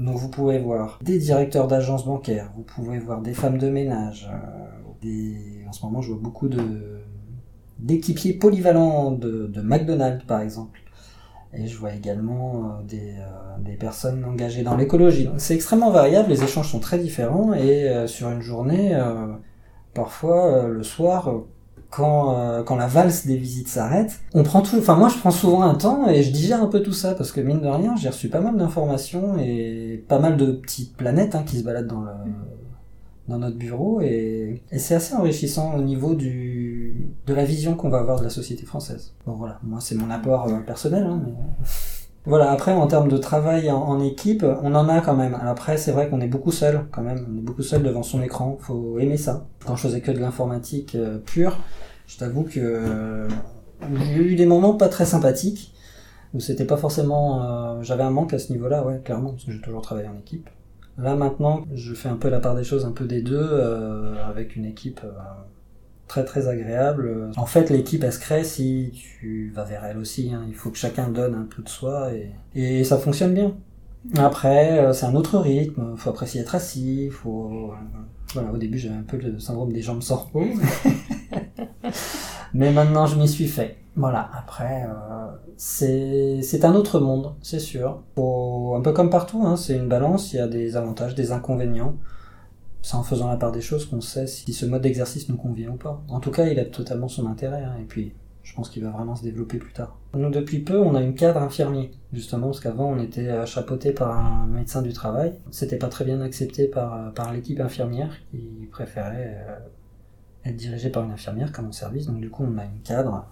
Donc 0.00 0.16
vous 0.16 0.28
pouvez 0.28 0.58
voir 0.58 0.98
des 1.02 1.18
directeurs 1.18 1.68
d'agences 1.68 2.06
bancaires, 2.06 2.50
vous 2.56 2.62
pouvez 2.62 2.98
voir 2.98 3.20
des 3.20 3.34
femmes 3.34 3.58
de 3.58 3.68
ménage, 3.68 4.30
des... 5.02 5.62
en 5.68 5.72
ce 5.72 5.84
moment 5.84 6.00
je 6.00 6.12
vois 6.12 6.20
beaucoup 6.20 6.48
de 6.48 7.00
d'équipiers 7.82 8.32
polyvalents 8.34 9.10
de, 9.10 9.60
McDonald's 9.62 10.24
par 10.24 10.40
exemple. 10.40 10.80
Et 11.52 11.66
je 11.66 11.76
vois 11.76 11.92
également 11.92 12.78
euh, 12.78 12.82
des, 12.84 13.14
euh, 13.18 13.58
des, 13.58 13.74
personnes 13.74 14.24
engagées 14.24 14.62
dans 14.62 14.76
l'écologie. 14.76 15.28
C'est 15.36 15.54
extrêmement 15.54 15.90
variable, 15.90 16.30
les 16.30 16.44
échanges 16.44 16.70
sont 16.70 16.78
très 16.78 16.98
différents 16.98 17.52
et 17.52 17.88
euh, 17.88 18.06
sur 18.06 18.30
une 18.30 18.40
journée, 18.40 18.96
parfois 19.92 20.68
le 20.68 20.82
soir, 20.82 21.34
quand, 21.90 22.62
quand 22.64 22.76
la 22.76 22.86
valse 22.86 23.26
des 23.26 23.36
visites 23.36 23.68
s'arrête, 23.68 24.20
on 24.32 24.42
prend 24.42 24.62
tout. 24.62 24.78
Enfin 24.78 24.94
moi 24.94 25.08
je 25.08 25.18
prends 25.18 25.30
souvent 25.30 25.62
un 25.62 25.74
temps 25.74 26.08
et 26.08 26.22
je 26.22 26.30
digère 26.30 26.62
un 26.62 26.68
peu 26.68 26.82
tout 26.82 26.92
ça 26.92 27.14
parce 27.14 27.32
que 27.32 27.40
mine 27.40 27.60
de 27.60 27.68
rien 27.68 27.96
j'ai 27.96 28.08
reçu 28.08 28.28
pas 28.28 28.40
mal 28.40 28.56
d'informations 28.56 29.36
et 29.38 30.04
pas 30.08 30.18
mal 30.18 30.36
de 30.36 30.52
petites 30.52 30.96
planètes 30.96 31.34
hein, 31.34 31.42
qui 31.44 31.58
se 31.58 31.64
baladent 31.64 31.88
dans 31.88 32.00
le 32.02 32.12
dans 33.28 33.38
notre 33.38 33.56
bureau 33.56 34.00
et, 34.00 34.62
et 34.70 34.78
c'est 34.78 34.94
assez 34.94 35.14
enrichissant 35.14 35.74
au 35.76 35.82
niveau 35.82 36.14
du, 36.14 37.12
de 37.26 37.34
la 37.34 37.44
vision 37.44 37.74
qu'on 37.74 37.88
va 37.88 37.98
avoir 37.98 38.18
de 38.18 38.24
la 38.24 38.30
société 38.30 38.66
française. 38.66 39.14
Bon 39.24 39.34
voilà, 39.34 39.58
moi 39.62 39.78
c'est 39.80 39.94
mon 39.94 40.10
apport 40.10 40.48
euh, 40.48 40.58
personnel. 40.66 41.04
Hein, 41.04 41.22
mais... 41.24 41.32
Voilà, 42.26 42.50
après 42.50 42.72
en 42.72 42.86
termes 42.86 43.08
de 43.08 43.16
travail 43.16 43.70
en, 43.70 43.98
équipe, 44.00 44.44
on 44.62 44.74
en 44.74 44.88
a 44.88 45.00
quand 45.00 45.16
même. 45.16 45.36
Après 45.42 45.76
c'est 45.76 45.92
vrai 45.92 46.08
qu'on 46.08 46.20
est 46.20 46.28
beaucoup 46.28 46.52
seul 46.52 46.86
quand 46.92 47.02
même, 47.02 47.26
on 47.32 47.38
est 47.38 47.42
beaucoup 47.42 47.62
seul 47.62 47.82
devant 47.82 48.02
son 48.02 48.22
écran, 48.22 48.58
faut 48.60 48.98
aimer 48.98 49.16
ça. 49.16 49.46
Quand 49.64 49.76
je 49.76 49.82
faisais 49.82 50.00
que 50.00 50.10
de 50.12 50.18
l'informatique 50.18 50.94
euh, 50.94 51.18
pure, 51.18 51.58
je 52.06 52.18
t'avoue 52.18 52.42
que 52.42 52.60
euh, 52.60 53.28
j'ai 53.98 54.22
eu 54.22 54.36
des 54.36 54.46
moments 54.46 54.74
pas 54.74 54.88
très 54.88 55.06
sympathiques 55.06 55.74
où 56.34 56.40
c'était 56.40 56.64
pas 56.64 56.76
forcément... 56.76 57.82
J'avais 57.82 58.04
un 58.04 58.10
manque 58.10 58.32
à 58.34 58.38
ce 58.38 58.52
niveau-là, 58.52 58.84
ouais, 58.84 59.00
clairement, 59.04 59.30
parce 59.30 59.44
que 59.44 59.50
j'ai 59.52 59.60
toujours 59.60 59.82
travaillé 59.82 60.06
en 60.06 60.16
équipe. 60.16 60.48
Là 61.00 61.16
maintenant, 61.16 61.64
je 61.72 61.94
fais 61.94 62.08
un 62.08 62.16
peu 62.16 62.28
la 62.28 62.40
part 62.40 62.54
des 62.54 62.64
choses, 62.64 62.84
un 62.84 62.92
peu 62.92 63.06
des 63.06 63.22
deux, 63.22 63.38
euh, 63.40 64.14
avec 64.28 64.54
une 64.54 64.66
équipe 64.66 65.00
euh, 65.04 65.10
très 66.10 66.24
très 66.24 66.48
agréable. 66.48 67.30
En 67.36 67.46
fait, 67.46 67.70
l'équipe 67.70 68.02
elle 68.02 68.12
se 68.12 68.18
crée 68.18 68.42
si 68.42 68.90
tu 68.92 69.52
vas 69.54 69.62
vers 69.62 69.84
elle 69.84 69.96
aussi. 69.96 70.32
Hein. 70.34 70.42
Il 70.48 70.54
faut 70.54 70.70
que 70.70 70.76
chacun 70.76 71.08
donne 71.08 71.34
un 71.34 71.44
peu 71.44 71.62
de 71.62 71.68
soi 71.68 72.12
et, 72.12 72.32
et 72.54 72.82
ça 72.82 72.98
fonctionne 72.98 73.32
bien. 73.32 73.54
Après, 74.18 74.80
euh, 74.80 74.92
c'est 74.92 75.06
un 75.06 75.14
autre 75.14 75.38
rythme. 75.38 75.94
Faut 75.96 76.10
apprécier 76.10 76.40
être 76.40 76.56
assis. 76.56 77.10
Faut 77.10 77.72
voilà. 78.34 78.52
Au 78.52 78.56
début, 78.56 78.78
j'avais 78.78 78.96
un 78.96 79.02
peu 79.02 79.18
le 79.18 79.38
syndrome 79.38 79.72
des 79.72 79.82
jambes 79.82 80.02
sans 80.02 80.16
repos, 80.16 80.44
mais 82.54 82.72
maintenant, 82.72 83.06
je 83.06 83.16
m'y 83.16 83.28
suis 83.28 83.48
fait. 83.48 83.76
Voilà, 83.96 84.30
après, 84.32 84.86
euh, 84.88 85.26
c'est 85.56 86.64
un 86.64 86.74
autre 86.74 87.00
monde, 87.00 87.34
c'est 87.42 87.58
sûr. 87.58 88.02
un 88.16 88.80
peu 88.82 88.92
comme 88.92 89.10
partout, 89.10 89.42
hein, 89.44 89.56
c'est 89.56 89.76
une 89.76 89.88
balance, 89.88 90.32
il 90.32 90.36
y 90.36 90.38
a 90.38 90.46
des 90.46 90.76
avantages, 90.76 91.16
des 91.16 91.32
inconvénients. 91.32 91.96
C'est 92.82 92.96
en 92.96 93.02
faisant 93.02 93.28
la 93.28 93.36
part 93.36 93.52
des 93.52 93.60
choses 93.60 93.86
qu'on 93.86 94.00
sait 94.00 94.26
si 94.26 94.52
ce 94.52 94.66
mode 94.66 94.82
d'exercice 94.82 95.28
nous 95.28 95.36
convient 95.36 95.70
ou 95.70 95.76
pas. 95.76 96.02
En 96.08 96.20
tout 96.20 96.30
cas, 96.30 96.46
il 96.46 96.58
a 96.58 96.64
totalement 96.64 97.08
son 97.08 97.26
intérêt, 97.26 97.62
hein, 97.62 97.76
et 97.80 97.84
puis 97.84 98.14
je 98.42 98.54
pense 98.54 98.70
qu'il 98.70 98.82
va 98.82 98.90
vraiment 98.90 99.14
se 99.14 99.22
développer 99.22 99.58
plus 99.58 99.72
tard. 99.72 99.98
Nous, 100.14 100.30
depuis 100.30 100.60
peu, 100.60 100.78
on 100.78 100.94
a 100.94 101.00
une 101.00 101.14
cadre 101.14 101.40
infirmier, 101.40 101.92
justement, 102.12 102.46
parce 102.46 102.60
qu'avant, 102.60 102.90
on 102.90 102.98
était 102.98 103.46
chapeauté 103.46 103.92
par 103.92 104.18
un 104.18 104.46
médecin 104.46 104.82
du 104.82 104.92
travail. 104.92 105.34
C'était 105.50 105.76
pas 105.76 105.88
très 105.88 106.04
bien 106.04 106.20
accepté 106.20 106.66
par, 106.66 107.12
par 107.12 107.32
l'équipe 107.32 107.60
infirmière 107.60 108.10
qui 108.30 108.66
préférait 108.72 109.44
euh, 109.48 110.48
être 110.48 110.56
dirigé 110.56 110.90
par 110.90 111.04
une 111.04 111.12
infirmière 111.12 111.52
comme 111.52 111.66
en 111.66 111.72
service. 111.72 112.06
Donc 112.06 112.20
du 112.20 112.30
coup, 112.30 112.44
on 112.44 112.58
a 112.58 112.64
une 112.64 112.80
cadre 112.82 113.26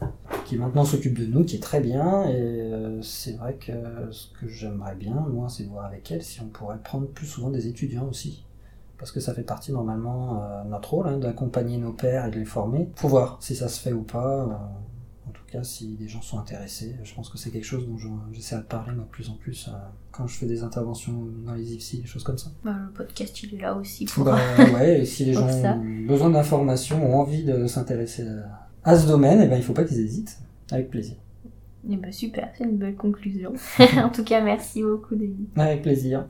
qui 0.45 0.57
maintenant 0.57 0.85
s'occupe 0.85 1.19
de 1.19 1.27
nous, 1.27 1.45
qui 1.45 1.57
est 1.57 1.63
très 1.63 1.81
bien. 1.81 2.29
Et 2.29 2.37
euh, 2.37 3.03
c'est 3.03 3.37
vrai 3.39 3.55
que 3.55 3.73
ce 4.13 4.29
que 4.39 4.47
j'aimerais 4.47 4.95
bien, 4.95 5.15
moi, 5.15 5.49
c'est 5.49 5.65
voir 5.65 5.87
avec 5.87 6.13
elle 6.13 6.23
si 6.23 6.41
on 6.41 6.49
pourrait 6.49 6.79
prendre 6.79 7.09
plus 7.09 7.27
souvent 7.27 7.51
des 7.51 7.67
étudiants 7.67 8.07
aussi. 8.09 8.45
Parce 8.99 9.13
que 9.13 9.21
ça 9.21 9.33
fait 9.33 9.43
partie 9.43 9.73
normalement 9.73 10.43
euh, 10.43 10.65
notre 10.65 10.95
rôle, 10.95 11.07
hein, 11.07 11.19
d'accompagner 11.19 11.79
nos 11.79 11.93
pères 11.93 12.27
et 12.27 12.31
de 12.31 12.39
les 12.39 12.45
former, 12.45 12.89
pour 12.97 13.11
voir 13.11 13.39
si 13.41 13.55
ça 13.55 13.69
se 13.69 13.81
fait 13.81 13.93
ou 13.93 14.03
pas. 14.03 14.43
Euh, 14.43 15.29
en 15.29 15.31
tout 15.31 15.45
cas, 15.51 15.63
si 15.63 15.95
des 15.95 16.09
gens 16.09 16.21
sont 16.21 16.39
intéressés, 16.39 16.97
je 17.05 17.15
pense 17.15 17.29
que 17.31 17.39
c'est 17.39 17.51
quelque 17.51 17.65
chose 17.65 17.87
dont 17.87 17.97
j'essaie 18.33 18.57
de 18.57 18.63
parler 18.63 18.93
de 18.95 19.03
plus 19.03 19.31
en 19.31 19.35
plus 19.35 19.71
quand 20.11 20.27
je 20.27 20.37
fais 20.37 20.47
des 20.47 20.63
interventions 20.63 21.29
dans 21.47 21.55
les 21.55 21.75
IFSI, 21.75 22.01
des 22.01 22.07
choses 22.07 22.25
comme 22.25 22.39
ça. 22.39 22.51
Bah, 22.65 22.75
le 22.87 22.93
podcast, 22.93 23.41
il 23.43 23.55
est 23.55 23.61
là 23.61 23.75
aussi 23.75 24.07
pour... 24.07 24.25
Bah, 24.25 24.39
ouais, 24.75 25.01
et 25.01 25.05
si 25.05 25.25
les 25.25 25.35
gens 25.35 25.47
ont 25.47 26.07
besoin 26.07 26.31
d'informations, 26.31 27.15
ont 27.15 27.21
envie 27.21 27.45
de 27.45 27.67
s'intéresser 27.67 28.27
à, 28.83 28.99
ce 28.99 29.07
domaine, 29.07 29.41
et 29.41 29.45
eh 29.45 29.49
ben, 29.49 29.57
il 29.57 29.63
faut 29.63 29.75
pas 29.75 29.85
qu'ils 29.85 30.01
hésitent. 30.01 30.39
Avec 30.71 30.91
plaisir. 30.91 31.17
Et 31.89 31.93
eh 31.93 31.97
ben, 31.97 32.13
super, 32.13 32.51
c'est 32.57 32.65
une 32.65 32.77
belle 32.77 32.97
conclusion. 32.97 33.53
en 33.97 34.11
tout 34.11 34.25
cas, 34.25 34.43
merci 34.43 34.83
beaucoup, 34.83 35.15
David. 35.15 35.47
Avec 35.57 35.83
plaisir. 35.83 36.27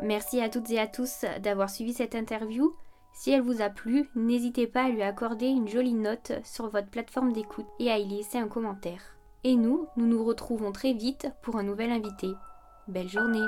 Merci 0.00 0.40
à 0.40 0.48
toutes 0.48 0.70
et 0.70 0.78
à 0.78 0.86
tous 0.86 1.24
d'avoir 1.42 1.70
suivi 1.70 1.92
cette 1.92 2.14
interview. 2.14 2.74
Si 3.12 3.32
elle 3.32 3.42
vous 3.42 3.62
a 3.62 3.68
plu, 3.68 4.08
n'hésitez 4.14 4.66
pas 4.66 4.84
à 4.84 4.88
lui 4.88 5.02
accorder 5.02 5.46
une 5.46 5.68
jolie 5.68 5.94
note 5.94 6.32
sur 6.44 6.68
votre 6.68 6.88
plateforme 6.88 7.32
d'écoute 7.32 7.66
et 7.80 7.90
à 7.90 7.98
y 7.98 8.06
laisser 8.06 8.38
un 8.38 8.48
commentaire. 8.48 9.16
Et 9.44 9.56
nous, 9.56 9.86
nous 9.96 10.06
nous 10.06 10.24
retrouvons 10.24 10.72
très 10.72 10.92
vite 10.92 11.28
pour 11.42 11.56
un 11.56 11.64
nouvel 11.64 11.90
invité. 11.90 12.28
Belle 12.86 13.08
journée 13.08 13.46